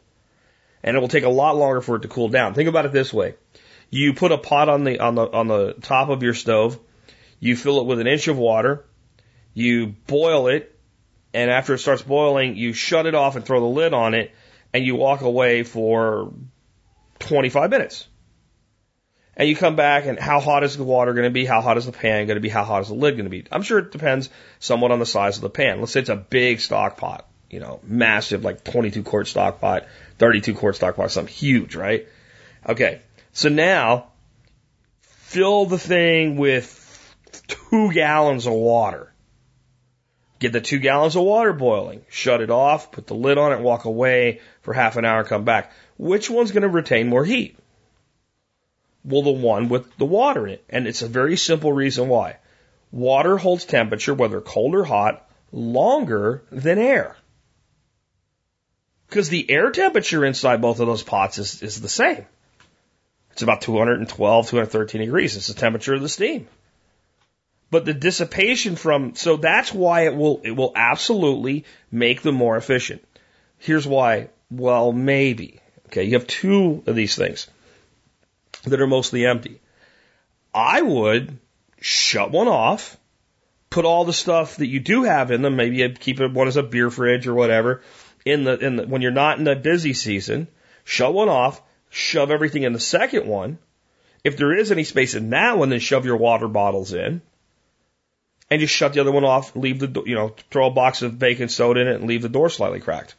[0.84, 2.53] And it will take a lot longer for it to cool down.
[2.53, 3.36] Think about it this way.
[3.89, 6.80] You put a pot on the, on the, on the top of your stove.
[7.39, 8.86] You fill it with an inch of water.
[9.53, 10.73] You boil it.
[11.34, 14.32] And after it starts boiling, you shut it off and throw the lid on it
[14.73, 16.34] and you walk away for
[17.19, 18.07] 25 minutes.
[19.36, 21.45] And you come back and how hot is the water going to be?
[21.45, 22.49] How hot is the pan going to be?
[22.49, 23.45] How hot is the lid going to be?
[23.51, 25.80] I'm sure it depends somewhat on the size of the pan.
[25.80, 29.86] Let's say it's a big stock pot, you know, massive, like 22 quart stock pot,
[30.18, 32.08] 32 quart stock pot, something huge, right?
[32.68, 33.02] Okay.
[33.34, 34.08] So now
[35.02, 37.16] fill the thing with
[37.48, 39.14] two gallons of water.
[40.39, 43.60] Get the two gallons of water boiling, shut it off, put the lid on it,
[43.60, 45.72] walk away for half an hour, come back.
[45.98, 47.58] Which one's going to retain more heat?
[49.04, 50.64] Well, the one with the water in it.
[50.70, 52.38] And it's a very simple reason why.
[52.91, 57.16] Water holds temperature, whether cold or hot, longer than air.
[59.10, 62.26] Because the air temperature inside both of those pots is, is the same.
[63.32, 65.38] It's about 212, 213 degrees.
[65.38, 66.47] It's the temperature of the steam.
[67.70, 72.58] But the dissipation from, so that's why it will, it will absolutely make them more
[72.58, 73.03] efficient.
[73.58, 74.30] Here's why.
[74.49, 75.60] Well, maybe.
[75.88, 76.05] Okay.
[76.05, 77.47] You have two of these things
[78.64, 79.62] that are mostly empty.
[80.53, 81.38] I would
[81.80, 82.97] shut one off,
[83.70, 86.47] put all the stuff that you do have in them, maybe you keep it one
[86.47, 87.82] as a beer fridge or whatever,
[88.32, 90.47] in the, in the, when you're not in the busy season,
[90.84, 93.57] shut one off, shove everything in the second one.
[94.23, 97.21] If there is any space in that one, then shove your water bottles in.
[98.49, 101.19] And just shut the other one off, leave the, you know, throw a box of
[101.19, 103.15] baking soda in it and leave the door slightly cracked.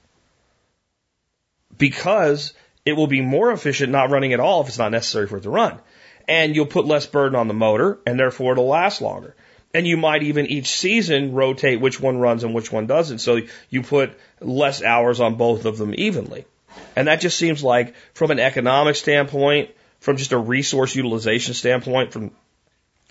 [1.77, 2.55] Because
[2.85, 5.43] it will be more efficient not running at all if it's not necessary for it
[5.43, 5.79] to run.
[6.27, 9.37] And you'll put less burden on the motor and therefore it'll last longer.
[9.75, 13.19] And you might even each season rotate which one runs and which one doesn't.
[13.19, 16.47] So you put less hours on both of them evenly.
[16.97, 22.13] And that just seems like from an economic standpoint, from just a resource utilization standpoint,
[22.13, 22.31] from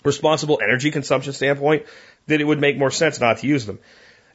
[0.04, 1.86] responsible energy consumption standpoint,
[2.28, 3.80] that it would make more sense not to use them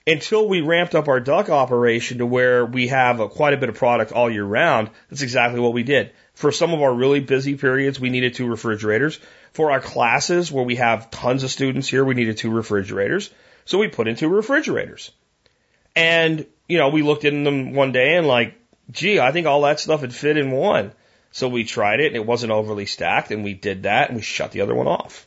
[0.07, 3.69] until we ramped up our duck operation to where we have a, quite a bit
[3.69, 6.11] of product all year round, that's exactly what we did.
[6.35, 9.21] For some of our really busy periods, we needed two refrigerators.
[9.53, 13.31] For our classes where we have tons of students here, we needed two refrigerators.
[13.65, 15.11] So we put in two refrigerators.
[15.95, 18.55] And, you know, we looked in them one day and like,
[18.91, 20.93] gee, I think all that stuff would fit in one.
[21.33, 24.23] So we tried it and it wasn't overly stacked and we did that and we
[24.23, 25.27] shut the other one off.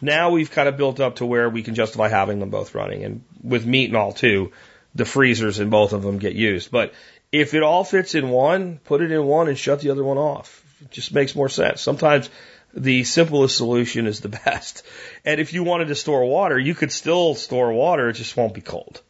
[0.00, 3.04] Now we've kind of built up to where we can justify having them both running.
[3.04, 4.52] And with meat and all too,
[4.94, 6.70] the freezers in both of them get used.
[6.70, 6.92] But
[7.30, 10.18] if it all fits in one, put it in one and shut the other one
[10.18, 10.62] off.
[10.82, 11.80] It just makes more sense.
[11.80, 12.28] Sometimes
[12.74, 14.84] the simplest solution is the best.
[15.24, 18.54] And if you wanted to store water, you could still store water, it just won't
[18.54, 19.00] be cold.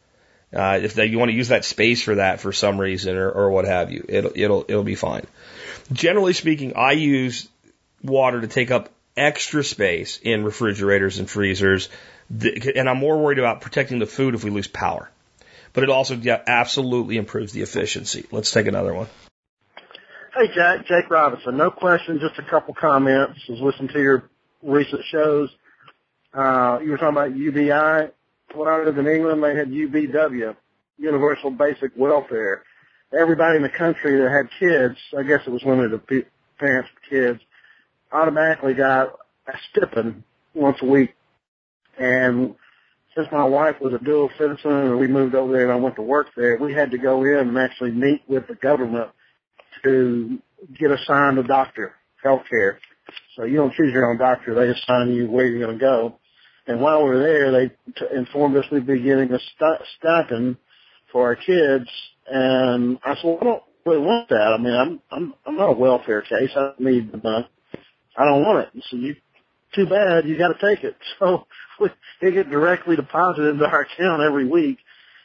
[0.53, 3.29] Uh, if that, you want to use that space for that for some reason or,
[3.29, 5.25] or what have you, it'll, it'll, it'll be fine.
[5.91, 7.49] Generally speaking, I use
[8.03, 11.89] water to take up extra space in refrigerators and freezers,
[12.29, 15.09] and I'm more worried about protecting the food if we lose power.
[15.73, 18.25] But it also absolutely improves the efficiency.
[18.31, 19.07] Let's take another one.
[20.35, 20.87] Hey, Jack.
[20.87, 21.57] Jake Robinson.
[21.57, 23.39] No question, just a couple comments.
[23.47, 24.31] I was listening to your
[24.63, 25.47] recent shows.
[26.33, 28.11] Uh, you were talking about UBI.
[28.55, 30.55] When I lived in England, they had UBW,
[30.97, 32.63] Universal Basic Welfare.
[33.15, 36.25] Everybody in the country that had kids, I guess it was limited to
[36.57, 37.39] parents with kids,
[38.11, 39.09] automatically got
[39.47, 40.23] a stipend
[40.55, 41.13] once a week.
[41.99, 42.55] And
[43.15, 45.97] since my wife was a dual citizen and we moved over there and I went
[45.97, 49.11] to work there, we had to go in and actually meet with the government
[49.83, 50.39] to
[50.79, 52.79] get assigned a doctor, health care.
[53.35, 54.55] So you don't choose your own doctor.
[54.55, 56.15] They assign you where you're going to go.
[56.67, 60.57] And while we were there, they t- informed us we'd be getting a st- stipend
[61.11, 61.89] for our kids.
[62.27, 64.55] And I said, well, I don't really want that.
[64.57, 66.51] I mean, I'm, I'm, I'm not a welfare case.
[66.55, 67.49] I don't need the money.
[68.17, 68.83] I don't want it.
[68.91, 69.15] So you,
[69.75, 70.27] too bad.
[70.27, 70.95] You got to take it.
[71.19, 71.45] So
[71.79, 71.89] we,
[72.21, 74.77] it get directly deposited into our account every week.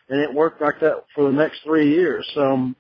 [0.09, 2.27] And it worked like that for the next three years.
[2.35, 2.77] So, um,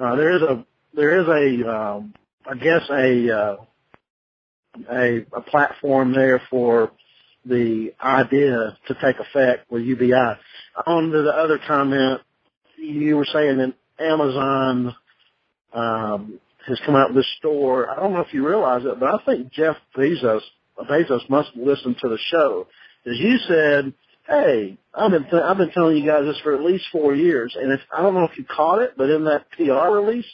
[0.00, 0.66] uh, there is a
[0.98, 3.56] there is a, um, I guess a, uh,
[4.90, 6.90] a, a platform there for
[7.44, 10.34] the idea to take effect with UBI.
[10.86, 12.20] On to the other comment,
[12.76, 14.96] you were saying that Amazon
[15.72, 17.88] um, has come out with this store.
[17.88, 20.40] I don't know if you realize it, but I think Jeff Bezos
[20.88, 22.66] Bezos must listen to the show.
[23.04, 23.92] As you said,
[24.28, 27.56] hey, I've been th- I've been telling you guys this for at least four years,
[27.60, 30.26] and if I don't know if you caught it, but in that PR release,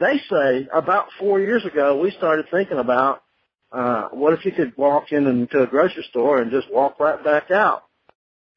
[0.00, 3.22] they say about four years ago we started thinking about
[3.70, 7.22] uh, what if you could walk in into a grocery store and just walk right
[7.22, 7.84] back out?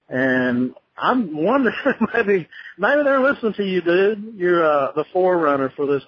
[0.09, 1.75] And I'm wondering
[2.13, 4.33] maybe maybe they're listening to you, dude.
[4.35, 6.03] You're uh, the forerunner for this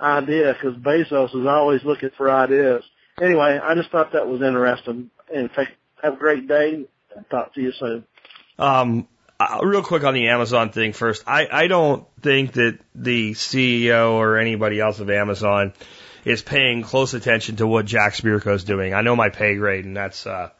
[0.00, 2.82] idea because Bezos is always looking for ideas.
[3.20, 5.10] Anyway, I just thought that was interesting.
[5.34, 5.50] And
[6.02, 6.84] have a great day.
[7.30, 8.04] Talk to you soon.
[8.58, 9.08] Um,
[9.40, 11.22] uh, real quick on the Amazon thing first.
[11.26, 15.72] I, I don't think that the CEO or anybody else of Amazon
[16.24, 18.94] is paying close attention to what Jack Spirko is doing.
[18.94, 20.50] I know my pay grade, and that's uh,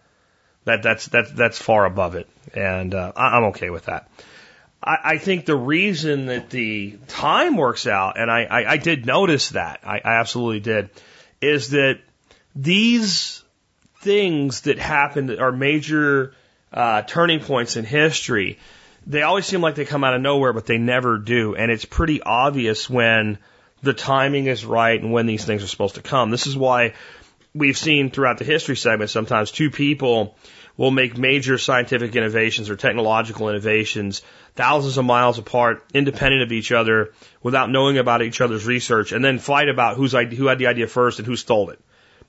[0.65, 4.09] that that's that's that's far above it, and uh, I'm okay with that.
[4.83, 9.07] I, I think the reason that the time works out, and I, I, I did
[9.07, 10.91] notice that, I, I absolutely did,
[11.41, 12.01] is that
[12.55, 13.43] these
[14.01, 16.35] things that happened are major
[16.73, 18.59] uh, turning points in history,
[19.07, 21.55] they always seem like they come out of nowhere, but they never do.
[21.55, 23.39] And it's pretty obvious when
[23.83, 26.31] the timing is right and when these things are supposed to come.
[26.31, 26.95] This is why
[27.55, 30.37] we've seen throughout the history segment sometimes two people
[30.77, 34.23] will make major scientific innovations or technological innovations
[34.55, 37.13] thousands of miles apart, independent of each other,
[37.43, 40.87] without knowing about each other's research, and then fight about who's who had the idea
[40.87, 41.81] first and who stole it.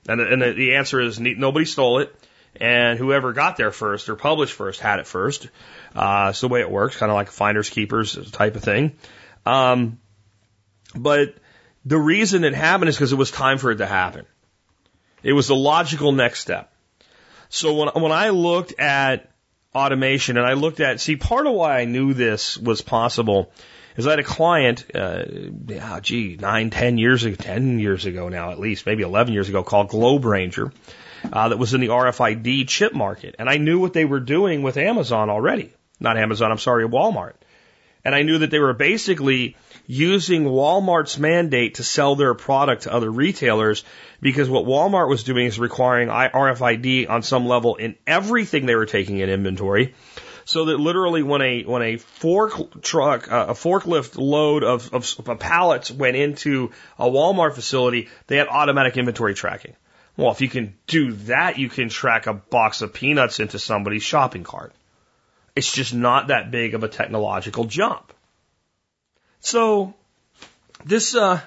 [0.08, 2.14] And, and the answer is nobody stole it
[2.60, 5.48] and whoever got there first or published first had it first.
[5.94, 8.96] Uh, it's the way it works, kind of like finders keepers type of thing.
[9.46, 9.98] Um,
[10.94, 11.34] but
[11.84, 14.26] the reason it happened is because it was time for it to happen.
[15.22, 16.72] It was the logical next step.
[17.48, 19.30] So when when I looked at
[19.74, 23.52] automation and I looked at see part of why I knew this was possible
[23.96, 28.50] is I had a client, uh, gee, nine, ten years ago, ten years ago now
[28.50, 30.72] at least, maybe eleven years ago, called Globe Ranger
[31.32, 33.36] uh, that was in the RFID chip market.
[33.38, 35.72] And I knew what they were doing with Amazon already.
[35.98, 37.34] Not Amazon, I'm sorry, Walmart.
[38.04, 39.56] And I knew that they were basically
[39.86, 43.84] using Walmart's mandate to sell their product to other retailers
[44.20, 48.86] because what Walmart was doing is requiring RFID on some level in everything they were
[48.86, 49.94] taking in inventory.
[50.46, 55.28] So that literally when a, when a fork truck, uh, a forklift load of, of,
[55.28, 59.76] of pallets went into a Walmart facility, they had automatic inventory tracking.
[60.20, 64.02] Well, if you can do that, you can track a box of peanuts into somebody's
[64.02, 64.74] shopping cart.
[65.56, 68.12] It's just not that big of a technological jump.
[69.40, 69.94] So,
[70.84, 71.40] this, uh,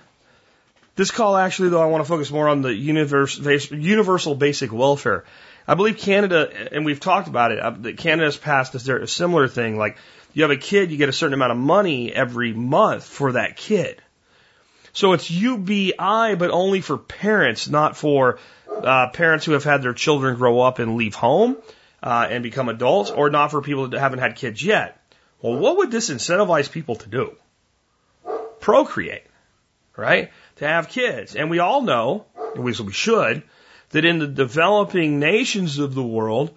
[0.96, 5.24] this call actually, though, I want to focus more on the universe, universal basic welfare.
[5.68, 9.78] I believe Canada, and we've talked about it, uh, that Canada's passed a similar thing.
[9.78, 9.98] Like,
[10.34, 13.56] you have a kid, you get a certain amount of money every month for that
[13.56, 14.02] kid.
[14.94, 18.38] So it's UBI, but only for parents, not for
[18.70, 21.58] uh, parents who have had their children grow up and leave home
[22.02, 25.00] uh, and become adults, or not for people that haven't had kids yet.
[25.42, 27.36] Well, what would this incentivize people to do?
[28.60, 29.26] Procreate,
[29.98, 30.32] right?
[30.58, 31.36] To have kids.
[31.36, 33.42] And we all know, at least we should,
[33.90, 36.56] that in the developing nations of the world,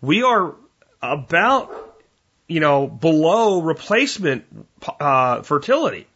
[0.00, 0.54] we are
[1.02, 1.70] about,
[2.48, 4.44] you know, below replacement
[5.00, 6.06] uh, fertility.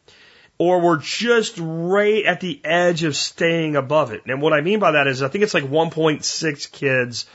[0.58, 4.22] Or we're just right at the edge of staying above it.
[4.26, 7.26] And what I mean by that is I think it's like 1.6 kids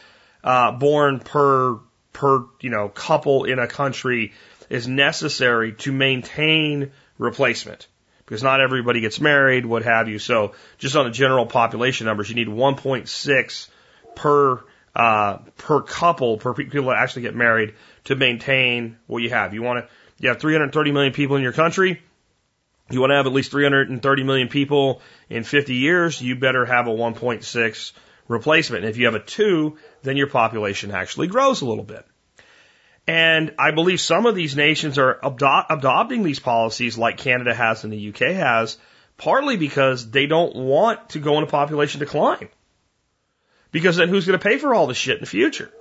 [0.43, 1.79] uh, born per
[2.11, 4.33] per you know couple in a country
[4.69, 7.87] is necessary to maintain replacement
[8.25, 10.19] because not everybody gets married, what have you.
[10.19, 13.67] So just on the general population numbers, you need 1.6
[14.15, 14.63] per
[14.95, 17.73] uh, per couple per people that actually get married
[18.05, 19.53] to maintain what you have.
[19.53, 22.01] You want to you have 330 million people in your country.
[22.89, 26.21] You want to have at least 330 million people in 50 years.
[26.21, 27.91] You better have a 1.6
[28.27, 28.83] replacement.
[28.83, 32.05] And if you have a two, then your population actually grows a little bit.
[33.05, 37.91] And I believe some of these nations are adopting these policies like Canada has and
[37.91, 38.77] the UK has,
[39.17, 42.49] partly because they don't want to go into population decline.
[43.71, 45.71] Because then who's going to pay for all this shit in the future?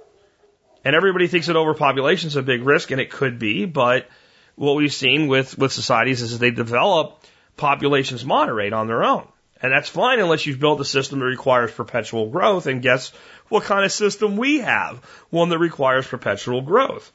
[0.85, 4.09] And everybody thinks that overpopulation is a big risk, and it could be, but
[4.57, 7.23] what we've seen with, with societies is as they develop,
[7.57, 9.27] populations moderate on their own.
[9.61, 12.67] And that's fine unless you've built a system that requires perpetual growth.
[12.67, 13.13] And guess
[13.49, 14.97] what kind of system we have?
[15.31, 17.13] One that requires perpetual growth.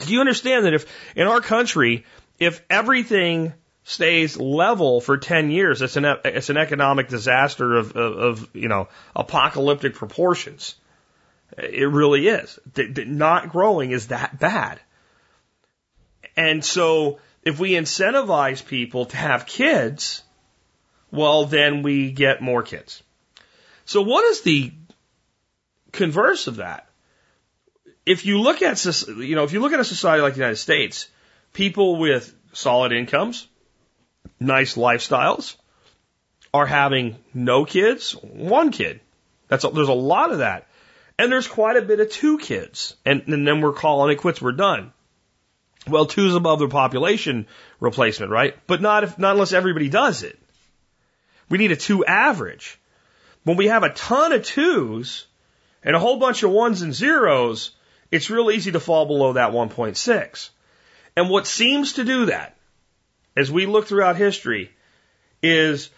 [0.00, 0.86] Do you understand that if
[1.16, 2.04] in our country,
[2.38, 8.18] if everything stays level for 10 years, it's an, it's an economic disaster of, of,
[8.18, 10.74] of you know, apocalyptic proportions.
[11.56, 12.58] It really is.
[12.76, 14.78] Not growing is that bad.
[16.38, 20.22] And so if we incentivize people to have kids,
[21.10, 23.02] well, then we get more kids.
[23.86, 24.72] So what is the
[25.90, 26.86] converse of that?
[28.06, 30.58] If you look at, you know, if you look at a society like the United
[30.58, 31.08] States,
[31.52, 33.48] people with solid incomes,
[34.38, 35.56] nice lifestyles,
[36.54, 39.00] are having no kids, one kid.
[39.48, 40.68] That's a, there's a lot of that,
[41.18, 44.40] and there's quite a bit of two kids, and, and then we're calling it quits.
[44.40, 44.92] We're done.
[45.88, 47.46] Well, two's above the population
[47.80, 48.56] replacement, right?
[48.66, 50.38] But not if not unless everybody does it.
[51.48, 52.78] We need a two average.
[53.44, 55.26] When we have a ton of twos
[55.82, 57.70] and a whole bunch of ones and zeros,
[58.10, 60.50] it's real easy to fall below that 1.6.
[61.16, 62.56] And what seems to do that,
[63.36, 64.70] as we look throughout history,
[65.42, 65.90] is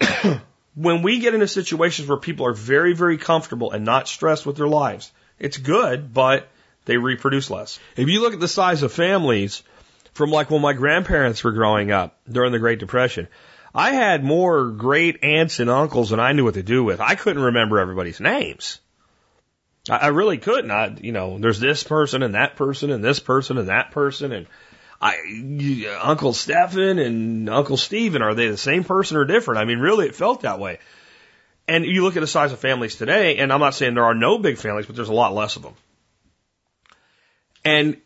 [0.74, 4.56] when we get into situations where people are very, very comfortable and not stressed with
[4.56, 6.48] their lives, it's good, but
[6.84, 7.78] they reproduce less.
[7.96, 9.62] If you look at the size of families
[10.14, 13.28] from like when my grandparents were growing up during the Great Depression,
[13.74, 17.00] I had more great aunts and uncles than I knew what to do with.
[17.00, 18.80] I couldn't remember everybody's names.
[19.88, 20.70] I, I really couldn't.
[20.70, 24.32] I, you know, there's this person and that person and this person and that person
[24.32, 24.46] and
[25.00, 29.60] I, Uncle Stephen and Uncle Stephen, are they the same person or different?
[29.60, 30.78] I mean, really, it felt that way.
[31.66, 34.14] And you look at the size of families today, and I'm not saying there are
[34.14, 35.74] no big families, but there's a lot less of them.
[37.64, 37.96] And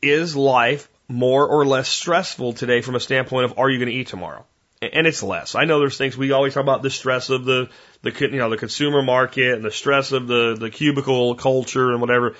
[0.00, 3.94] is life more or less stressful today from a standpoint of are you going to
[3.94, 4.44] eat tomorrow?
[4.80, 5.54] and it's less.
[5.54, 7.68] I know there's things we always talk about the stress of the
[8.02, 12.00] the you know the consumer market and the stress of the the cubicle culture and
[12.00, 12.36] whatever.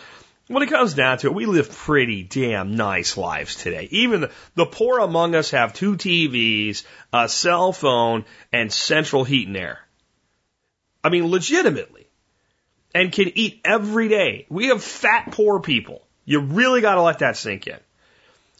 [0.46, 3.86] When it comes down to it, we live pretty damn nice lives today.
[3.90, 9.46] Even the, the poor among us have two TVs, a cell phone, and central heat
[9.46, 9.78] and air.
[11.04, 12.06] I mean, legitimately.
[12.94, 14.46] And can eat every day.
[14.48, 16.07] We have fat poor people.
[16.28, 17.78] You really got to let that sink in.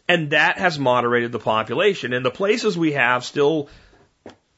[0.09, 2.15] And that has moderated the population.
[2.15, 3.69] And the places we have still,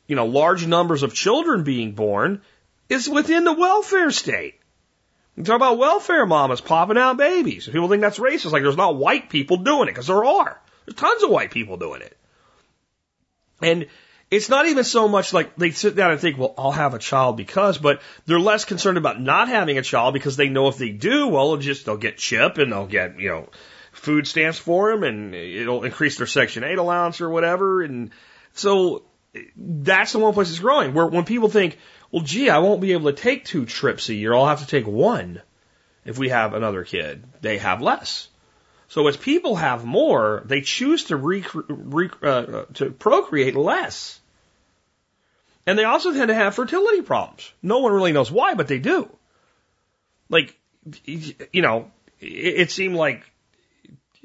[0.07, 2.41] you know, large numbers of children being born
[2.89, 4.61] is within the welfare state.
[5.37, 7.67] You talk about welfare mamas popping out babies.
[7.67, 8.53] People think that's racist.
[8.53, 10.61] Like there's not white people doing it because there are.
[10.87, 12.17] There's tons of white people doing it.
[13.61, 13.89] And
[14.31, 16.99] it's not even so much like they sit down and think, well, I'll have a
[16.99, 20.79] child because, but they're less concerned about not having a child because they know if
[20.79, 23.49] they do, well, just, they'll get CHIP and they'll get, you know,
[23.93, 27.83] food stamps for them and it'll increase their Section 8 allowance or whatever.
[27.83, 28.11] And
[28.53, 29.03] so
[29.57, 30.95] that's the one place it's growing.
[30.95, 31.77] Where when people think,
[32.13, 34.67] well, gee, I won't be able to take two trips a year, I'll have to
[34.67, 35.43] take one
[36.05, 38.29] if we have another kid, they have less.
[38.89, 44.20] So as people have more, they choose to rec- uh, to procreate less.
[45.71, 47.53] And they also tend to have fertility problems.
[47.63, 49.09] No one really knows why, but they do.
[50.29, 50.59] Like,
[51.07, 53.23] you know, it, seemed like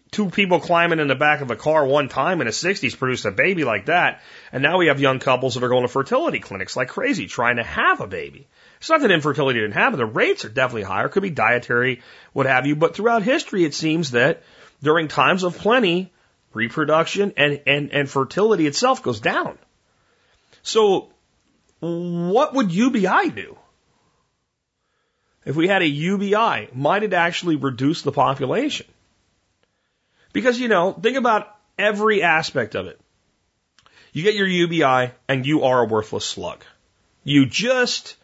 [0.10, 3.26] two people climbing in the back of a car one time in the 60s produced
[3.26, 4.24] a baby like that.
[4.52, 7.58] And now we have young couples that are going to fertility clinics like crazy trying
[7.58, 8.48] to have a baby.
[8.80, 10.00] It's not that infertility didn't happen.
[10.00, 11.10] The rates are definitely higher.
[11.10, 12.02] Could be dietary,
[12.34, 12.76] what have you.
[12.76, 14.42] But throughout history, it seems that
[14.82, 16.12] during times of plenty,
[16.56, 19.60] reproduction and, and, and fertility itself goes down.
[20.64, 21.12] So
[21.80, 23.58] what would UBI do?
[25.46, 28.88] If we had a UBI, might it actually reduce the population?
[30.34, 33.00] Because, you know, think about every aspect of it.
[34.12, 36.64] You get your UBI and you are a worthless slug.
[37.24, 38.16] You just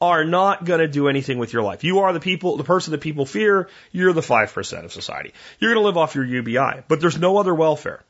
[0.00, 1.84] are not going to do anything with your life.
[1.84, 3.68] You are the people, the person that people fear.
[3.90, 5.32] You're the 5% of society.
[5.58, 8.04] You're going to live off your UBI, but there's no other welfare.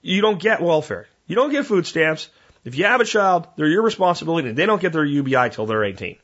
[0.00, 1.06] You don't get welfare.
[1.26, 2.28] You don't get food stamps.
[2.66, 5.66] If you have a child, they're your responsibility and they don't get their UBI till
[5.66, 6.16] they're 18.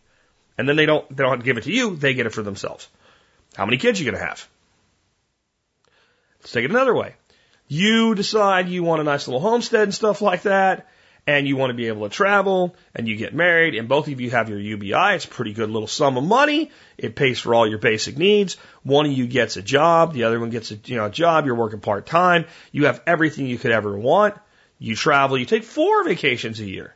[0.59, 2.35] And then they don't, they don't have to give it to you, they get it
[2.35, 2.89] for themselves.
[3.55, 4.49] How many kids are you going to have?
[6.41, 7.15] Let's take it another way.
[7.69, 10.89] You decide you want a nice little homestead and stuff like that,
[11.29, 14.21] and you want to be able to travel, and you get married, and both of
[14.21, 15.15] you have your UBI.
[15.15, 16.73] It's a pretty good little sum of money.
[16.99, 18.57] It pays for all your basic needs.
[18.83, 21.47] One of you gets a job, the other one gets a you know, a job,
[21.47, 22.47] you're working part time.
[22.73, 24.35] You have everything you could ever want.
[24.83, 26.95] You travel, you take four vacations a year.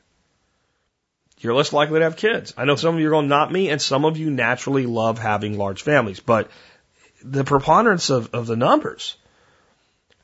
[1.38, 2.54] You're less likely to have kids.
[2.56, 4.86] I know some of you are going, to not me, and some of you naturally
[4.86, 6.50] love having large families, but
[7.22, 9.16] the preponderance of, of the numbers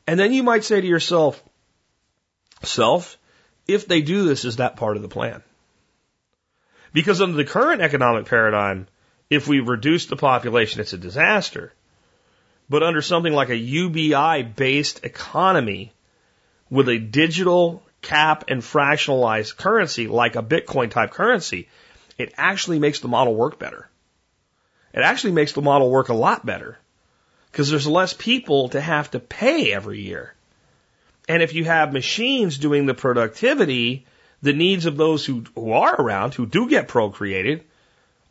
[0.06, 1.42] and then you might say to yourself,
[2.62, 3.18] self,
[3.66, 5.42] if they do this, is that part of the plan?
[6.92, 8.88] Because under the current economic paradigm,
[9.30, 11.72] if we reduce the population, it's a disaster.
[12.68, 15.92] But under something like a UBI based economy
[16.72, 21.68] with a digital cap and fractionalized currency, like a Bitcoin type currency,
[22.16, 23.90] it actually makes the model work better.
[24.94, 26.78] It actually makes the model work a lot better
[27.50, 30.34] because there's less people to have to pay every year.
[31.28, 34.06] And if you have machines doing the productivity,
[34.40, 37.64] the needs of those who, who are around, who do get procreated,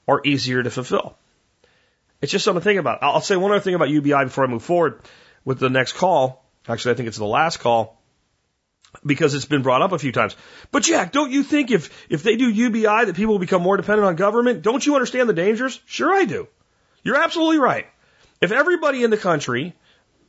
[0.07, 1.15] are easier to fulfill.
[2.21, 3.03] It's just something to think about.
[3.03, 4.99] I'll say one other thing about UBI before I move forward
[5.45, 6.43] with the next call.
[6.67, 8.00] Actually, I think it's the last call
[9.05, 10.35] because it's been brought up a few times.
[10.71, 13.77] But Jack, don't you think if, if they do UBI that people will become more
[13.77, 14.61] dependent on government?
[14.61, 15.79] Don't you understand the dangers?
[15.85, 16.47] Sure I do.
[17.03, 17.87] You're absolutely right.
[18.41, 19.73] If everybody in the country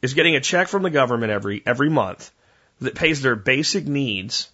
[0.01, 2.31] is getting a check from the government every every month
[2.81, 4.51] that pays their basic needs,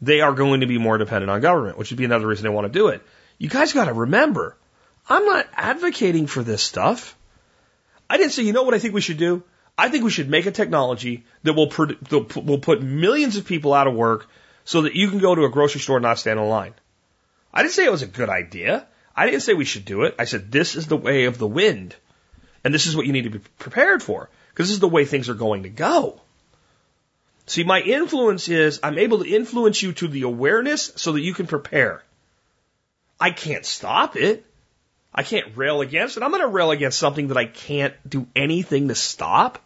[0.00, 2.48] they are going to be more dependent on government, which would be another reason they
[2.48, 3.02] want to do it.
[3.38, 4.56] You guys got to remember,
[5.08, 7.16] I'm not advocating for this stuff.
[8.08, 9.42] I didn't say, you know what I think we should do?
[9.78, 11.70] I think we should make a technology that will,
[12.42, 14.28] will put millions of people out of work
[14.64, 16.74] so that you can go to a grocery store and not stand in line.
[17.54, 18.86] I didn't say it was a good idea.
[19.14, 20.16] I didn't say we should do it.
[20.18, 21.94] I said this is the way of the wind.
[22.64, 25.04] And this is what you need to be prepared for because this is the way
[25.04, 26.20] things are going to go.
[27.46, 31.34] See, my influence is I'm able to influence you to the awareness so that you
[31.34, 32.02] can prepare.
[33.20, 34.44] I can't stop it.
[35.14, 36.22] I can't rail against it.
[36.22, 39.64] I'm going to rail against something that I can't do anything to stop.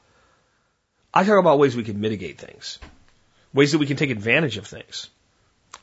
[1.14, 2.78] I talk about ways we can mitigate things,
[3.52, 5.10] ways that we can take advantage of things,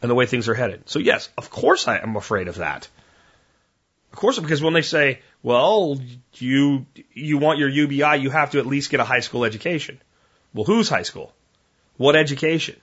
[0.01, 0.89] and the way things are headed.
[0.89, 2.87] So, yes, of course I am afraid of that.
[4.11, 5.99] Of course, because when they say, well,
[6.33, 10.01] you, you want your UBI, you have to at least get a high school education.
[10.53, 11.31] Well, whose high school?
[11.97, 12.81] What education?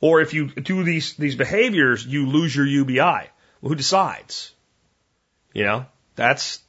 [0.00, 2.98] Or if you do these, these behaviors, you lose your UBI.
[3.00, 4.52] Well, who decides?
[5.52, 5.86] You know,
[6.16, 6.60] that's,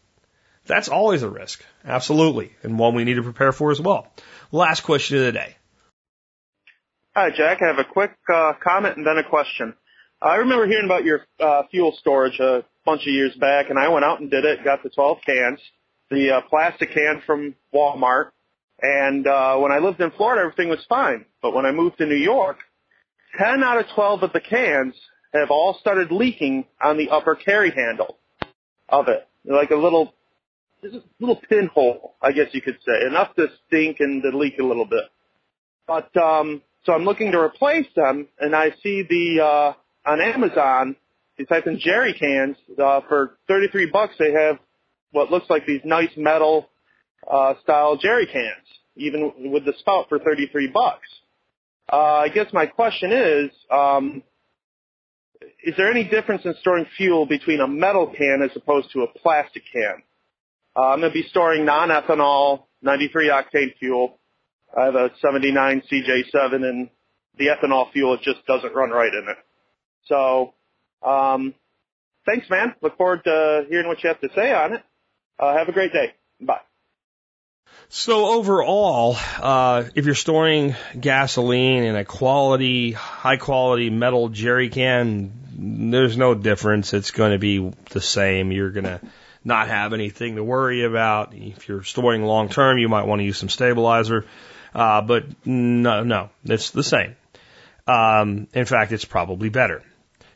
[0.65, 1.63] that's always a risk.
[1.85, 2.53] Absolutely.
[2.61, 4.11] And one we need to prepare for as well.
[4.53, 5.55] Last question of the day.
[7.15, 7.63] Hi, Jack.
[7.63, 9.73] I have a quick uh, comment and then a question.
[10.21, 13.89] I remember hearing about your uh, fuel storage a bunch of years back, and I
[13.89, 14.63] went out and did it.
[14.63, 15.59] Got the 12 cans,
[16.11, 18.29] the uh, plastic can from Walmart,
[18.79, 21.25] and uh, when I lived in Florida, everything was fine.
[21.41, 22.57] But when I moved to New York,
[23.39, 24.93] 10 out of 12 of the cans
[25.33, 28.19] have all started leaking on the upper carry handle
[28.87, 30.13] of it, like a little,
[30.91, 34.59] just a little pinhole, I guess you could say, enough to stink and to leak
[34.59, 35.05] a little bit.
[35.87, 40.95] But um, so I'm looking to replace them, and I see the uh, on Amazon
[41.37, 44.13] you type in jerry cans uh, for 33 bucks.
[44.19, 44.59] They have
[45.11, 46.69] what looks like these nice metal
[47.29, 51.07] uh, style jerry cans, even with the spout for 33 bucks.
[51.91, 54.23] Uh, I guess my question is, um,
[55.63, 59.07] is there any difference in storing fuel between a metal can as opposed to a
[59.19, 60.03] plastic can?
[60.75, 64.19] Uh, I'm going to be storing non-ethanol 93 octane fuel.
[64.75, 66.89] I have a 79 CJ7 and
[67.37, 69.37] the ethanol fuel, it just doesn't run right in it.
[70.05, 70.53] So
[71.01, 71.53] um,
[72.25, 72.75] thanks, man.
[72.81, 74.83] Look forward to hearing what you have to say on it.
[75.39, 76.13] Uh, have a great day.
[76.39, 76.59] Bye.
[77.89, 85.31] So overall, uh, if you're storing gasoline in a quality, high quality metal jerry can,
[85.91, 86.93] there's no difference.
[86.93, 88.51] It's going to be the same.
[88.51, 89.01] You're going to
[89.43, 91.33] not have anything to worry about.
[91.33, 94.25] If you're storing long term, you might want to use some stabilizer.
[94.73, 97.15] Uh, but no, no, it's the same.
[97.85, 99.83] Um, in fact, it's probably better.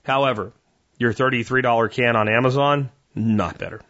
[0.04, 0.54] However,
[0.98, 3.82] your $33 can on Amazon, not better.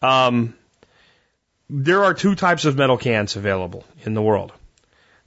[0.00, 0.54] Um,
[1.68, 4.52] there are two types of metal cans available in the world.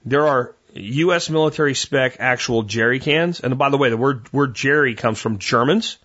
[0.04, 1.30] There are U.S.
[1.30, 5.38] military spec actual jerry cans, and by the way, the word word jerry comes from
[5.38, 5.98] Germans.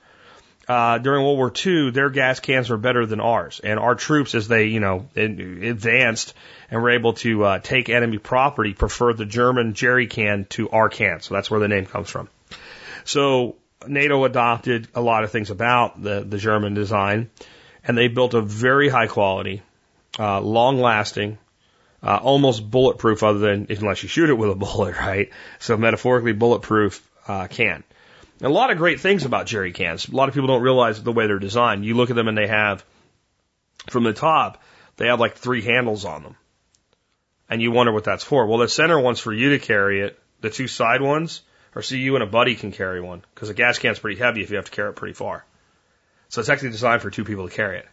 [0.68, 4.36] Uh, during World War II, their gas cans were better than ours, and our troops,
[4.36, 6.34] as they you know advanced
[6.70, 10.88] and were able to uh, take enemy property, preferred the German jerry can to our
[10.88, 11.20] can.
[11.22, 12.30] So that's where the name comes from.
[13.04, 13.56] So
[13.88, 17.30] NATO adopted a lot of things about the the German design,
[17.84, 19.64] and they built a very high quality,
[20.20, 21.38] uh, long lasting,
[22.04, 25.30] uh, almost bulletproof, other than unless you shoot it with a bullet, right?
[25.60, 27.84] So metaphorically bulletproof uh, can.
[28.42, 30.08] And a lot of great things about jerry cans.
[30.08, 31.86] A lot of people don't realize the way they're designed.
[31.86, 32.84] You look at them and they have,
[33.88, 34.64] from the top,
[34.98, 36.36] they have like three handles on them.
[37.48, 38.48] And you wonder what that's for.
[38.48, 40.20] Well, the center one's for you to carry it.
[40.40, 41.44] The two side ones
[41.76, 43.24] are so you and a buddy can carry one.
[43.36, 45.46] Because a gas can's pretty heavy if you have to carry it pretty far.
[46.30, 47.88] So it's actually designed for two people to carry it.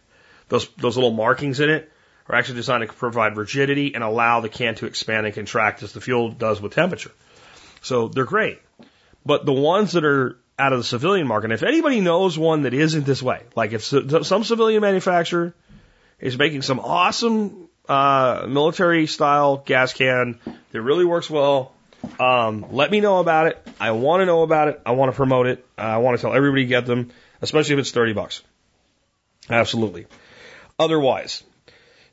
[0.47, 1.91] Those, those little markings in it
[2.27, 5.93] are actually designed to provide rigidity and allow the can to expand and contract as
[5.93, 7.11] the fuel does with temperature.
[7.81, 8.59] So they're great.
[9.29, 12.73] But the ones that are out of the civilian market, if anybody knows one that
[12.73, 15.53] isn't this way, like if some civilian manufacturer
[16.19, 20.39] is making some awesome uh, military style gas can
[20.71, 21.73] that really works well,
[22.19, 23.67] um, let me know about it.
[23.79, 24.81] I want to know about it.
[24.83, 25.63] I want to promote it.
[25.77, 28.41] I want to tell everybody to get them, especially if it's 30 bucks.
[29.47, 30.07] Absolutely.
[30.79, 31.43] Otherwise,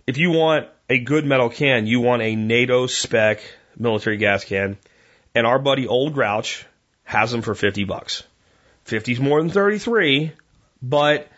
[0.06, 3.40] if you want a good metal can, you want a NATO spec
[3.74, 4.76] military gas can.
[5.34, 6.66] And our buddy Old Grouch
[7.06, 8.24] has them for 50 bucks.
[8.84, 10.32] 50 is more than 33,
[10.82, 11.28] but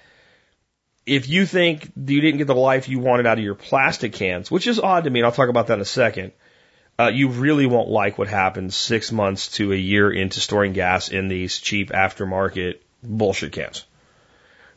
[1.07, 4.51] if you think you didn't get the life you wanted out of your plastic cans,
[4.51, 6.33] which is odd to me, and I'll talk about that in a second,
[6.99, 11.09] uh, you really won't like what happens six months to a year into storing gas
[11.11, 13.85] in these cheap aftermarket bullshit cans.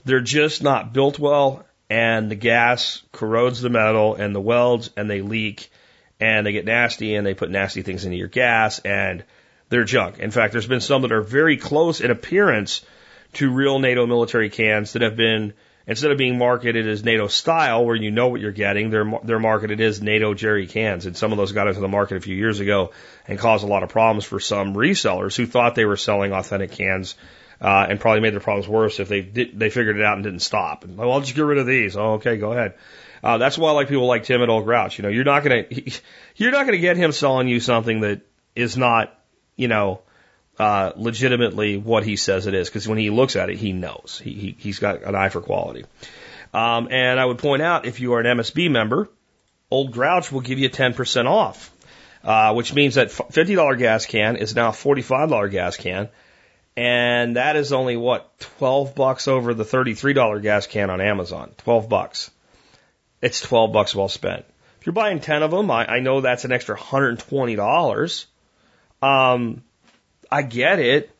[0.04, 5.10] They're just not built well, and the gas corrodes the metal and the welds, and
[5.10, 5.72] they leak,
[6.20, 9.24] and they get nasty, and they put nasty things into your gas, and
[9.72, 10.20] they're junk.
[10.20, 12.86] In fact, there's been some that are very close in appearance
[13.34, 15.54] to real NATO military cans that have been
[15.88, 19.40] instead of being marketed as NATO style, where you know what you're getting, they're they're
[19.40, 22.36] marketed as NATO jerry cans, and some of those got into the market a few
[22.36, 22.92] years ago
[23.28, 26.72] and caused a lot of problems for some resellers who thought they were selling authentic
[26.72, 27.16] cans
[27.62, 30.24] uh, and probably made their problems worse if they did, they figured it out and
[30.24, 30.84] didn't stop.
[30.84, 31.96] And, well, I'll just get rid of these.
[31.96, 32.74] Oh, okay, go ahead.
[33.24, 34.98] Uh, that's why I like people like Tim at Old Grouch.
[34.98, 35.64] You know, you're not gonna
[36.36, 38.22] you're not gonna get him selling you something that
[38.56, 39.18] is not,
[39.56, 40.02] you know,
[40.60, 42.70] uh, legitimately what he says it is.
[42.70, 44.22] Because when he looks at it, he knows.
[44.24, 45.86] He, he he's got an eye for quality.
[46.54, 49.10] Um, and I would point out if you are an MSB member,
[49.70, 51.72] Old Grouch will give you 10% off.
[52.24, 56.08] Uh, which means that $50 gas can is now a $45 gas can
[56.76, 61.52] and that is only what, 12 bucks over the $33 gas can on Amazon.
[61.58, 62.32] 12 bucks.
[63.22, 64.46] It's 12 bucks well spent.
[64.80, 68.26] If you're buying 10 of them, I, I know that's an extra $120.
[69.02, 69.64] Um,
[70.32, 71.12] I get it.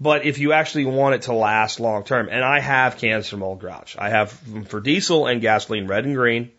[0.00, 3.44] But if you actually want it to last long term, and I have cans from
[3.44, 6.50] Old Grouch, I have them for diesel and gasoline, red and green.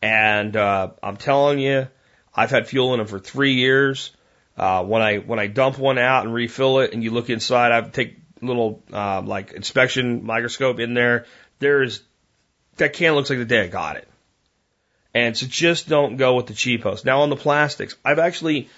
[0.00, 1.88] And uh, I'm telling you,
[2.32, 4.12] I've had fuel in them for three years.
[4.56, 7.72] Uh, when I when I dump one out and refill it, and you look inside,
[7.72, 11.26] I take little uh, like inspection microscope in there.
[11.58, 12.00] There's
[12.76, 14.08] that can looks like the day I got it.
[15.14, 17.04] And so just don't go with the cheapos.
[17.04, 18.68] Now on the plastics, I've actually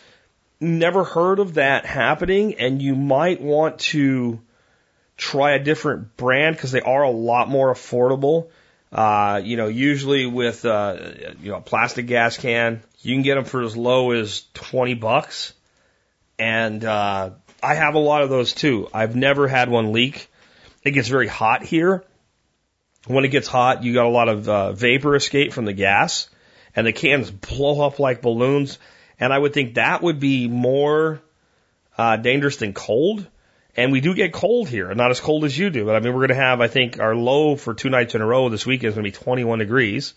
[0.61, 4.41] never heard of that happening, and you might want to
[5.17, 8.49] try a different brand because they are a lot more affordable.
[8.93, 13.37] Uh, you know, usually with uh, you know a plastic gas can, you can get
[13.37, 15.53] them for as low as twenty bucks.
[16.39, 17.31] And uh,
[17.63, 18.89] I have a lot of those too.
[18.93, 20.29] I've never had one leak.
[20.83, 22.05] It gets very hot here.
[23.07, 26.29] When it gets hot, you got a lot of uh, vapor escape from the gas,
[26.75, 28.79] and the cans blow up like balloons.
[29.21, 31.21] And I would think that would be more
[31.97, 33.27] uh, dangerous than cold.
[33.77, 35.85] And we do get cold here, not as cold as you do.
[35.85, 38.23] But I mean, we're going to have, I think, our low for two nights in
[38.23, 40.15] a row this weekend is going to be 21 degrees,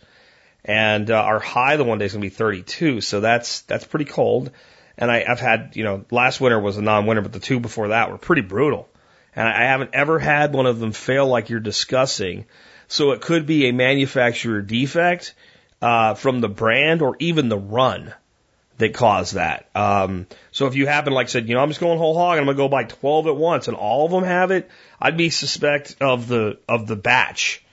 [0.66, 3.02] and uh, our high the one day is going to be 32.
[3.02, 4.52] So that's that's pretty cold.
[4.98, 7.90] And I, I've had, you know, last winter was a non-winter, but the two before
[7.90, 8.88] that were pretty brutal.
[9.36, 12.46] And I haven't ever had one of them fail like you're discussing.
[12.88, 15.34] So it could be a manufacturer defect
[15.82, 18.14] uh, from the brand or even the run
[18.78, 19.70] that cause that.
[19.76, 22.38] Um, so if you happen, like I said, you know, I'm just going whole hog
[22.38, 24.70] and I'm gonna go buy 12 at once, and all of them have it,
[25.00, 27.64] I'd be suspect of the of the batch.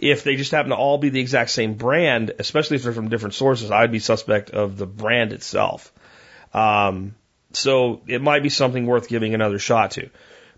[0.00, 3.08] If they just happen to all be the exact same brand, especially if they're from
[3.08, 5.92] different sources, I'd be suspect of the brand itself.
[6.54, 7.16] Um,
[7.52, 10.10] so it might be something worth giving another shot to.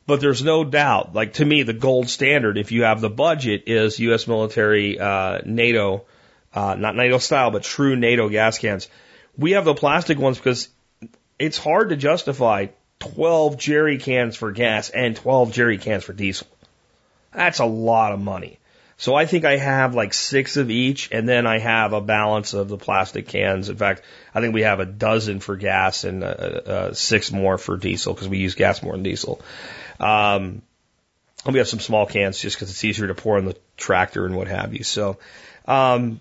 [0.06, 3.64] But there's no doubt, like to me, the gold standard, if you have the budget,
[3.66, 4.26] is U.S.
[4.26, 6.04] military uh, NATO,
[6.52, 8.88] uh, not NATO style, but true NATO gas cans.
[9.36, 10.68] We have the plastic ones because
[11.38, 12.66] it's hard to justify
[13.00, 16.46] 12 jerry cans for gas and 12 jerry cans for diesel.
[17.32, 18.58] That's a lot of money.
[19.00, 22.52] So I think I have like six of each, and then I have a balance
[22.52, 23.70] of the plastic cans.
[23.70, 24.02] In fact,
[24.34, 28.12] I think we have a dozen for gas and uh, uh, six more for diesel
[28.12, 29.40] because we use gas more than diesel.
[29.98, 30.60] Um,
[31.46, 34.26] and we have some small cans just because it's easier to pour in the tractor
[34.26, 34.84] and what have you.
[34.84, 35.18] So,
[35.64, 36.20] um,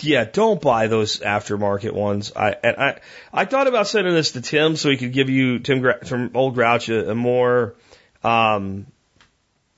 [0.00, 2.32] yeah, don't buy those aftermarket ones.
[2.36, 3.00] I and I
[3.32, 6.54] I thought about sending this to Tim so he could give you Tim from Old
[6.54, 7.76] Grouch a, a more
[8.22, 8.86] um,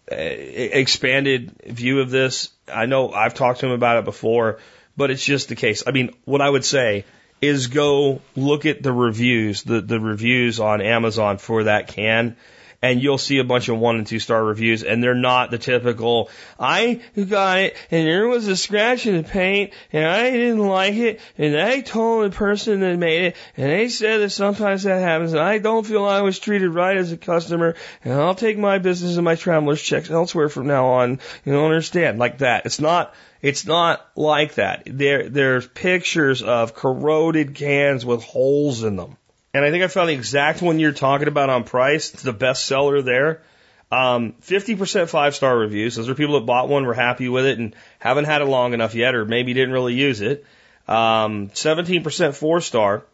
[0.09, 2.51] expanded view of this.
[2.73, 4.59] I know I've talked to him about it before,
[4.97, 5.85] but it's just the case.
[5.87, 7.05] I mean, what I would say
[7.41, 12.37] is go look at the reviews, the, the reviews on Amazon for that can
[12.83, 15.59] and you'll see a bunch of one and two star reviews, and they're not the
[15.59, 16.29] typical,
[16.59, 20.95] I got it, and there was a scratch in the paint, and I didn't like
[20.95, 25.01] it, and I told the person that made it, and they said that sometimes that
[25.01, 28.59] happens, and I don't feel I was treated right as a customer, and I'll take
[28.59, 31.21] my business and my traveler's checks elsewhere from now on.
[31.45, 32.19] You don't understand?
[32.19, 32.67] Like that.
[32.67, 34.83] It's not, it's not like that.
[34.87, 39.17] There, there's pictures of corroded cans with holes in them.
[39.55, 42.15] And I think I found the exact one you're talking about on price.
[42.15, 43.43] It's the best seller there.
[43.91, 45.97] Um, 50% five star reviews.
[45.97, 48.73] Those are people that bought one, were happy with it, and haven't had it long
[48.73, 50.47] enough yet, or maybe didn't really use it.
[50.89, 53.05] Um, 17% four star,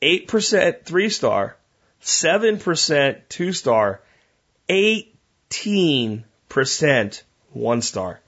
[0.00, 1.58] 8% three star,
[2.00, 4.00] 7% two star,
[4.70, 7.22] 18%
[7.52, 8.20] one star.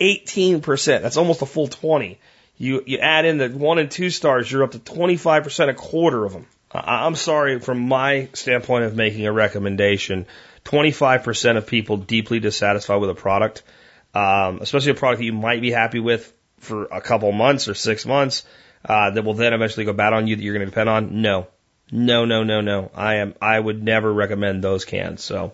[0.00, 1.02] 18%.
[1.02, 2.18] That's almost a full 20.
[2.56, 6.24] You, you add in the one and two stars, you're up to 25%, a quarter
[6.24, 6.46] of them.
[6.72, 10.26] I'm sorry, from my standpoint of making a recommendation,
[10.64, 13.62] 25% of people deeply dissatisfied with a product,
[14.14, 17.74] um, especially a product that you might be happy with for a couple months or
[17.74, 18.44] six months,
[18.84, 21.22] uh, that will then eventually go bad on you that you're going to depend on.
[21.22, 21.48] No,
[21.92, 22.90] no, no, no, no.
[22.94, 25.22] I am, I would never recommend those cans.
[25.22, 25.52] So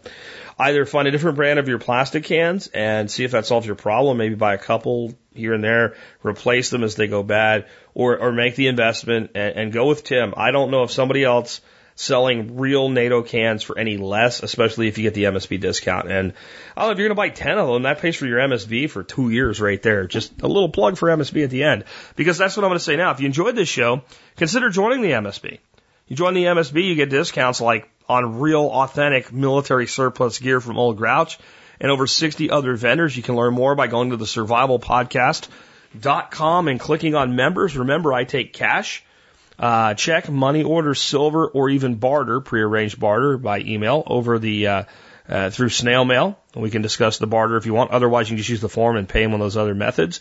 [0.59, 3.77] either find a different brand of your plastic cans and see if that solves your
[3.77, 4.19] problem.
[4.19, 8.33] Maybe buy a couple here and there, replace them as they go bad, or, or
[8.33, 10.35] make the investment and, and go with Tim.
[10.37, 11.61] I don't know if somebody else
[11.99, 16.11] selling real NATO cans for any less, especially if you get the MSB discount.
[16.11, 16.35] And
[16.77, 19.03] oh, if you're going to buy 10 of them, that pays for your MSB for
[19.03, 20.07] two years right there.
[20.07, 21.85] Just a little plug for MSB at the end,
[22.15, 23.13] because that's what I'm going to say now.
[23.13, 24.03] If you enjoyed this show,
[24.37, 25.59] consider joining the MSB.
[26.09, 30.79] You join the MSB, you get discounts like on real authentic military surplus gear from
[30.79, 31.37] Old Grouch
[31.81, 33.17] and over 60 other vendors.
[33.17, 37.77] You can learn more by going to the survivalpodcast.com and clicking on members.
[37.77, 39.03] Remember, I take cash,
[39.59, 44.85] uh, check, money order, silver, or even barter, prearranged barter by email over the, uh,
[45.29, 46.39] uh, through snail mail.
[46.55, 47.91] We can discuss the barter if you want.
[47.91, 50.21] Otherwise, you can just use the form and pay them on those other methods.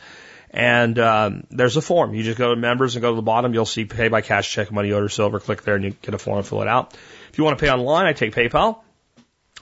[0.52, 2.14] And um, there's a form.
[2.14, 3.54] You just go to members and go to the bottom.
[3.54, 5.40] You'll see pay by cash, check, money order, silver.
[5.40, 6.94] Click there and you get a form, and fill it out.
[7.32, 8.80] If you want to pay online, I take PayPal.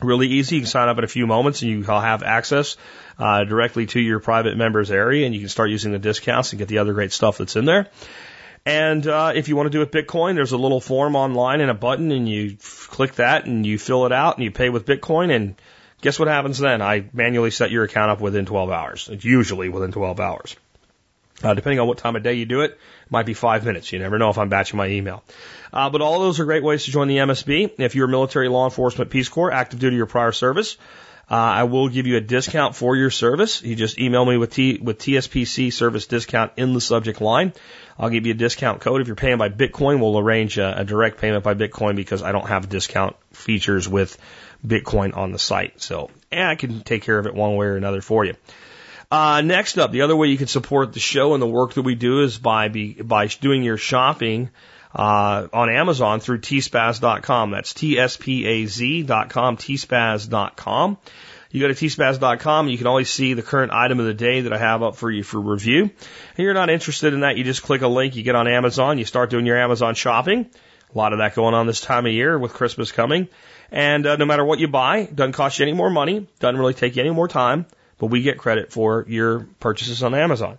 [0.02, 0.56] Really easy.
[0.56, 2.78] You can sign up in a few moments and you will have access
[3.18, 6.60] uh, directly to your private members area and you can start using the discounts and
[6.60, 7.90] get the other great stuff that's in there.
[8.66, 11.70] And uh, if you want to do it Bitcoin, there's a little form online and
[11.70, 12.58] a button, and you
[12.88, 15.36] click that and you fill it out and you pay with Bitcoin.
[15.36, 15.56] And
[16.02, 16.82] guess what happens then?
[16.82, 19.10] I manually set your account up within 12 hours.
[19.12, 20.56] It's usually within 12 hours.
[21.42, 23.92] Uh, depending on what time of day you do it, it might be five minutes.
[23.92, 25.24] You never know if I'm batching my email.
[25.72, 27.72] Uh, but all those are great ways to join the MSB.
[27.80, 30.78] If you're military, law enforcement, Peace Corps, active duty, or prior service,
[31.30, 33.64] uh, I will give you a discount for your service.
[33.64, 37.54] You just email me with T with TSPC service discount in the subject line.
[37.98, 39.02] I'll give you a discount code.
[39.02, 42.32] If you're paying by Bitcoin, we'll arrange a, a direct payment by Bitcoin because I
[42.32, 44.18] don't have discount features with
[44.66, 45.82] Bitcoin on the site.
[45.82, 48.36] So, and I can take care of it one way or another for you.
[49.14, 51.84] Uh, next up, the other way you can support the show and the work that
[51.84, 54.50] we do is by be, by doing your shopping
[54.96, 57.52] uh, on Amazon through tspaz.com.
[57.52, 60.98] That's T-S-P-A-Z.com, tspaz.com.
[61.52, 64.52] You go to tspaz.com, you can always see the current item of the day that
[64.52, 65.84] I have up for you for review.
[65.84, 65.92] And
[66.38, 69.06] you're not interested in that, you just click a link, you get on Amazon, you
[69.06, 70.50] start doing your Amazon shopping.
[70.92, 73.28] A lot of that going on this time of year with Christmas coming.
[73.70, 76.74] And uh, no matter what you buy, doesn't cost you any more money, doesn't really
[76.74, 80.58] take you any more time, but we get credit for your purchases on Amazon.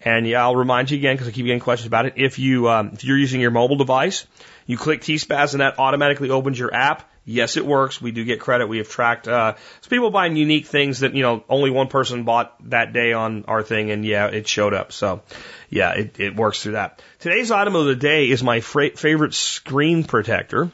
[0.00, 2.14] And yeah, I'll remind you again because I keep getting questions about it.
[2.16, 4.26] If you um, if you're using your mobile device,
[4.66, 8.02] you click T-Spaz and that automatically opens your app Yes, it works.
[8.02, 8.66] We do get credit.
[8.66, 12.24] We have tracked uh, so people buying unique things that you know only one person
[12.24, 14.92] bought that day on our thing, and yeah, it showed up.
[14.92, 15.22] So
[15.70, 17.02] yeah, it, it works through that.
[17.20, 20.70] Today's item of the day is my favorite screen protector.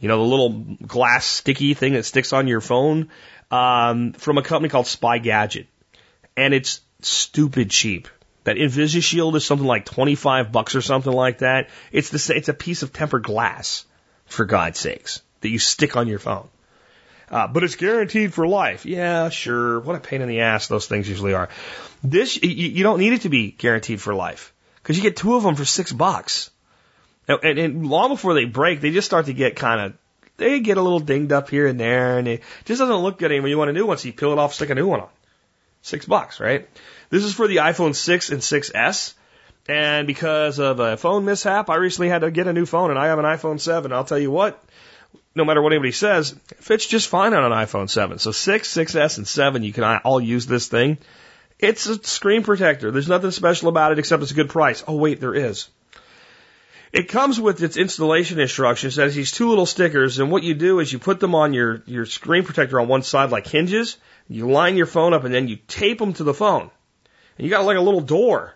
[0.00, 0.50] You know, the little
[0.86, 3.10] glass sticky thing that sticks on your phone
[3.54, 5.68] um, from a company called Spy Gadget,
[6.36, 8.08] and it's stupid cheap.
[8.42, 11.70] That InvisiShield is something like 25 bucks or something like that.
[11.92, 13.86] It's the it's a piece of tempered glass,
[14.26, 16.48] for God's sakes, that you stick on your phone.
[17.30, 18.84] Uh, but it's guaranteed for life.
[18.84, 19.80] Yeah, sure.
[19.80, 21.48] What a pain in the ass those things usually are.
[22.02, 24.52] This you, you don't need it to be guaranteed for life
[24.82, 26.50] because you get two of them for six bucks.
[27.28, 29.92] And, and long before they break, they just start to get kind of
[30.36, 33.30] they get a little dinged up here and there, and it just doesn't look good
[33.30, 33.48] anymore.
[33.48, 35.08] You want a new one, so you peel it off, stick a new one on.
[35.82, 36.68] Six bucks, right?
[37.10, 39.14] This is for the iPhone 6 and 6S.
[39.66, 42.98] And because of a phone mishap, I recently had to get a new phone, and
[42.98, 43.92] I have an iPhone 7.
[43.92, 44.62] I'll tell you what,
[45.34, 48.18] no matter what anybody says, it fits just fine on an iPhone 7.
[48.18, 50.98] So 6, 6S, and 7, you can all use this thing.
[51.58, 52.90] It's a screen protector.
[52.90, 54.84] There's nothing special about it except it's a good price.
[54.86, 55.68] Oh, wait, there is.
[56.94, 58.94] It comes with its installation instructions.
[58.96, 61.82] Has these two little stickers, and what you do is you put them on your,
[61.86, 63.96] your screen protector on one side like hinges.
[64.28, 66.70] You line your phone up, and then you tape them to the phone.
[67.36, 68.54] And you got like a little door.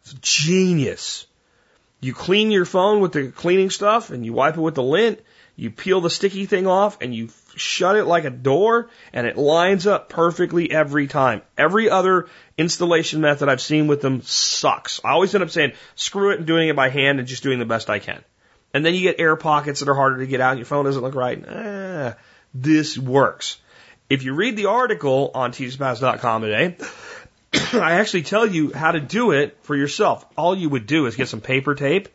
[0.00, 1.26] It's genius.
[2.00, 5.20] You clean your phone with the cleaning stuff and you wipe it with the lint.
[5.54, 7.28] You peel the sticky thing off and you
[7.60, 11.42] shut it like a door and it lines up perfectly every time.
[11.58, 15.00] Every other installation method I've seen with them sucks.
[15.04, 17.58] I always end up saying, screw it and doing it by hand and just doing
[17.58, 18.24] the best I can.
[18.72, 20.84] And then you get air pockets that are harder to get out and your phone
[20.84, 21.44] doesn't look right.
[21.48, 22.16] Ah,
[22.54, 23.58] this works.
[24.08, 26.76] If you read the article on tspaz.com today,
[27.74, 30.24] I actually tell you how to do it for yourself.
[30.36, 32.08] All you would do is get some paper tape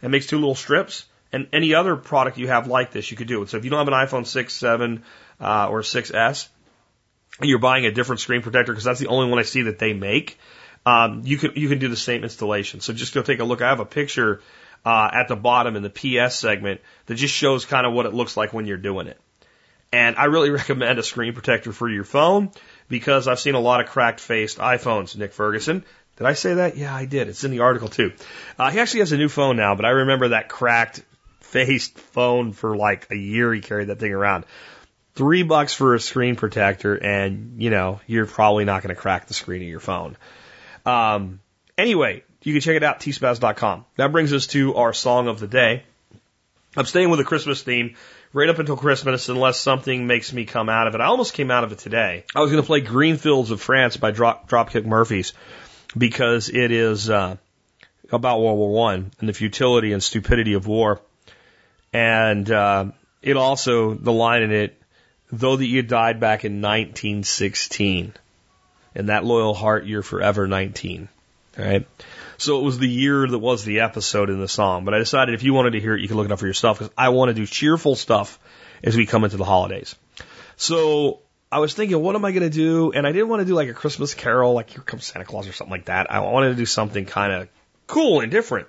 [0.00, 1.06] and makes two little strips.
[1.32, 3.48] And any other product you have like this, you could do it.
[3.48, 5.02] So if you don't have an iPhone 6, 7,
[5.40, 6.48] uh, or 6S,
[7.40, 9.78] and you're buying a different screen protector because that's the only one I see that
[9.78, 10.38] they make,
[10.84, 12.80] um, you can you can do the same installation.
[12.80, 13.62] So just go take a look.
[13.62, 14.42] I have a picture
[14.84, 18.14] uh, at the bottom in the PS segment that just shows kind of what it
[18.14, 19.18] looks like when you're doing it.
[19.92, 22.50] And I really recommend a screen protector for your phone
[22.88, 25.84] because I've seen a lot of cracked faced iPhones, Nick Ferguson.
[26.16, 26.76] Did I say that?
[26.76, 27.28] Yeah, I did.
[27.28, 28.12] It's in the article too.
[28.58, 31.02] Uh, he actually has a new phone now, but I remember that cracked
[31.52, 33.52] faced phone for like a year.
[33.52, 34.44] He carried that thing around.
[35.14, 39.28] Three bucks for a screen protector, and you know you're probably not going to crack
[39.28, 40.16] the screen of your phone.
[40.86, 41.40] Um,
[41.76, 43.84] anyway, you can check it out tspaz.com.
[43.96, 45.84] That brings us to our song of the day.
[46.74, 47.96] I'm staying with a Christmas theme
[48.32, 51.02] right up until Christmas unless something makes me come out of it.
[51.02, 52.24] I almost came out of it today.
[52.34, 55.34] I was going to play Green Fields of France by Drop, Dropkick Murphys
[55.96, 57.36] because it is uh,
[58.10, 61.02] about World War One and the futility and stupidity of war.
[61.92, 62.86] And uh,
[63.20, 64.80] it also, the line in it,
[65.30, 68.14] though that you died back in 1916,
[68.94, 71.08] in that loyal heart, you're forever 19.
[71.58, 71.86] All right.
[72.38, 74.84] So it was the year that was the episode in the song.
[74.84, 76.46] But I decided if you wanted to hear it, you could look it up for
[76.46, 78.38] yourself because I want to do cheerful stuff
[78.82, 79.94] as we come into the holidays.
[80.56, 81.20] So
[81.50, 82.92] I was thinking, what am I going to do?
[82.92, 85.46] And I didn't want to do like a Christmas carol, like Here Comes Santa Claus
[85.46, 86.10] or something like that.
[86.10, 87.48] I wanted to do something kind of
[87.86, 88.68] cool and different.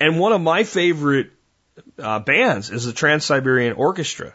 [0.00, 1.32] And one of my favorite
[1.98, 4.34] uh, bands is the Trans Siberian Orchestra.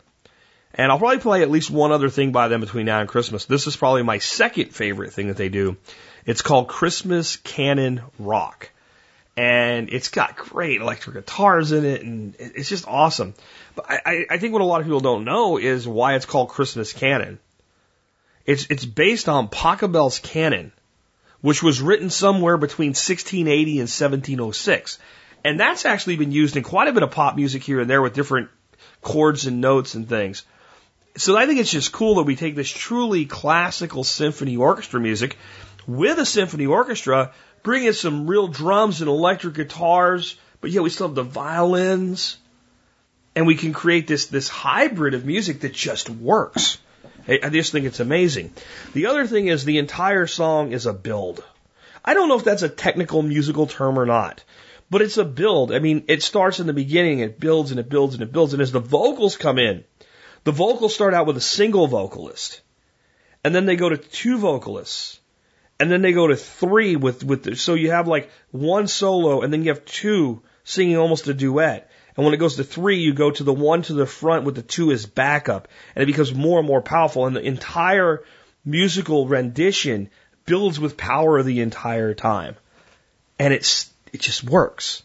[0.76, 3.46] And I'll probably play at least one other thing by them between now and Christmas.
[3.46, 5.78] This is probably my second favorite thing that they do.
[6.26, 8.72] It's called Christmas Canon Rock.
[9.36, 13.34] And it's got great electric guitars in it, and it's just awesome.
[13.76, 16.50] But I, I think what a lot of people don't know is why it's called
[16.50, 17.40] Christmas Canon.
[18.46, 20.72] It's, it's based on Pachelbel's Canon,
[21.42, 25.00] which was written somewhere between 1680 and 1706.
[25.44, 28.02] And that's actually been used in quite a bit of pop music here and there
[28.02, 28.50] with different
[29.02, 30.44] chords and notes and things.
[31.16, 35.38] So I think it's just cool that we take this truly classical symphony orchestra music
[35.86, 40.90] with a symphony orchestra, bring in some real drums and electric guitars, but yet we
[40.90, 42.38] still have the violins,
[43.36, 46.78] and we can create this this hybrid of music that just works.
[47.28, 48.54] I just think it's amazing.
[48.94, 51.44] The other thing is the entire song is a build.
[52.04, 54.44] I don't know if that's a technical musical term or not,
[54.94, 55.72] but it's a build.
[55.72, 58.54] I mean, it starts in the beginning, it builds and it builds and it builds,
[58.54, 59.84] and as the vocals come in,
[60.44, 62.62] the vocals start out with a single vocalist,
[63.44, 65.20] and then they go to two vocalists,
[65.80, 69.42] and then they go to three with with the, so you have like one solo,
[69.42, 71.90] and then you have two singing almost a duet.
[72.16, 74.54] And when it goes to three, you go to the one to the front with
[74.54, 77.26] the two as backup, and it becomes more and more powerful.
[77.26, 78.24] And the entire
[78.64, 80.12] musical rendition
[80.46, 82.58] builds with power the entire time,
[83.40, 85.04] and it's it just works,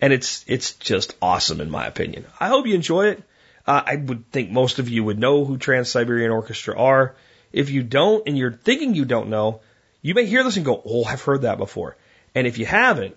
[0.00, 2.24] and it's it's just awesome in my opinion.
[2.40, 3.22] I hope you enjoy it.
[3.66, 7.14] Uh, I would think most of you would know who Trans Siberian Orchestra are.
[7.52, 9.60] If you don't, and you're thinking you don't know,
[10.02, 11.96] you may hear this and go, "Oh, I've heard that before."
[12.34, 13.16] And if you haven't,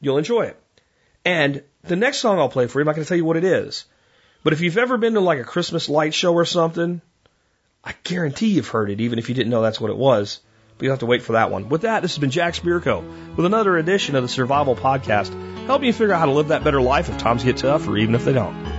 [0.00, 0.56] you'll enjoy it.
[1.24, 3.36] And the next song I'll play for you, I'm not going to tell you what
[3.36, 3.84] it is.
[4.42, 7.00] But if you've ever been to like a Christmas light show or something,
[7.84, 10.40] I guarantee you've heard it, even if you didn't know that's what it was.
[10.80, 11.68] But you'll have to wait for that one.
[11.68, 13.04] With that, this has been Jack Spirko
[13.36, 15.30] with another edition of the Survival Podcast,
[15.66, 17.98] helping you figure out how to live that better life if times get tough or
[17.98, 18.69] even if they don't.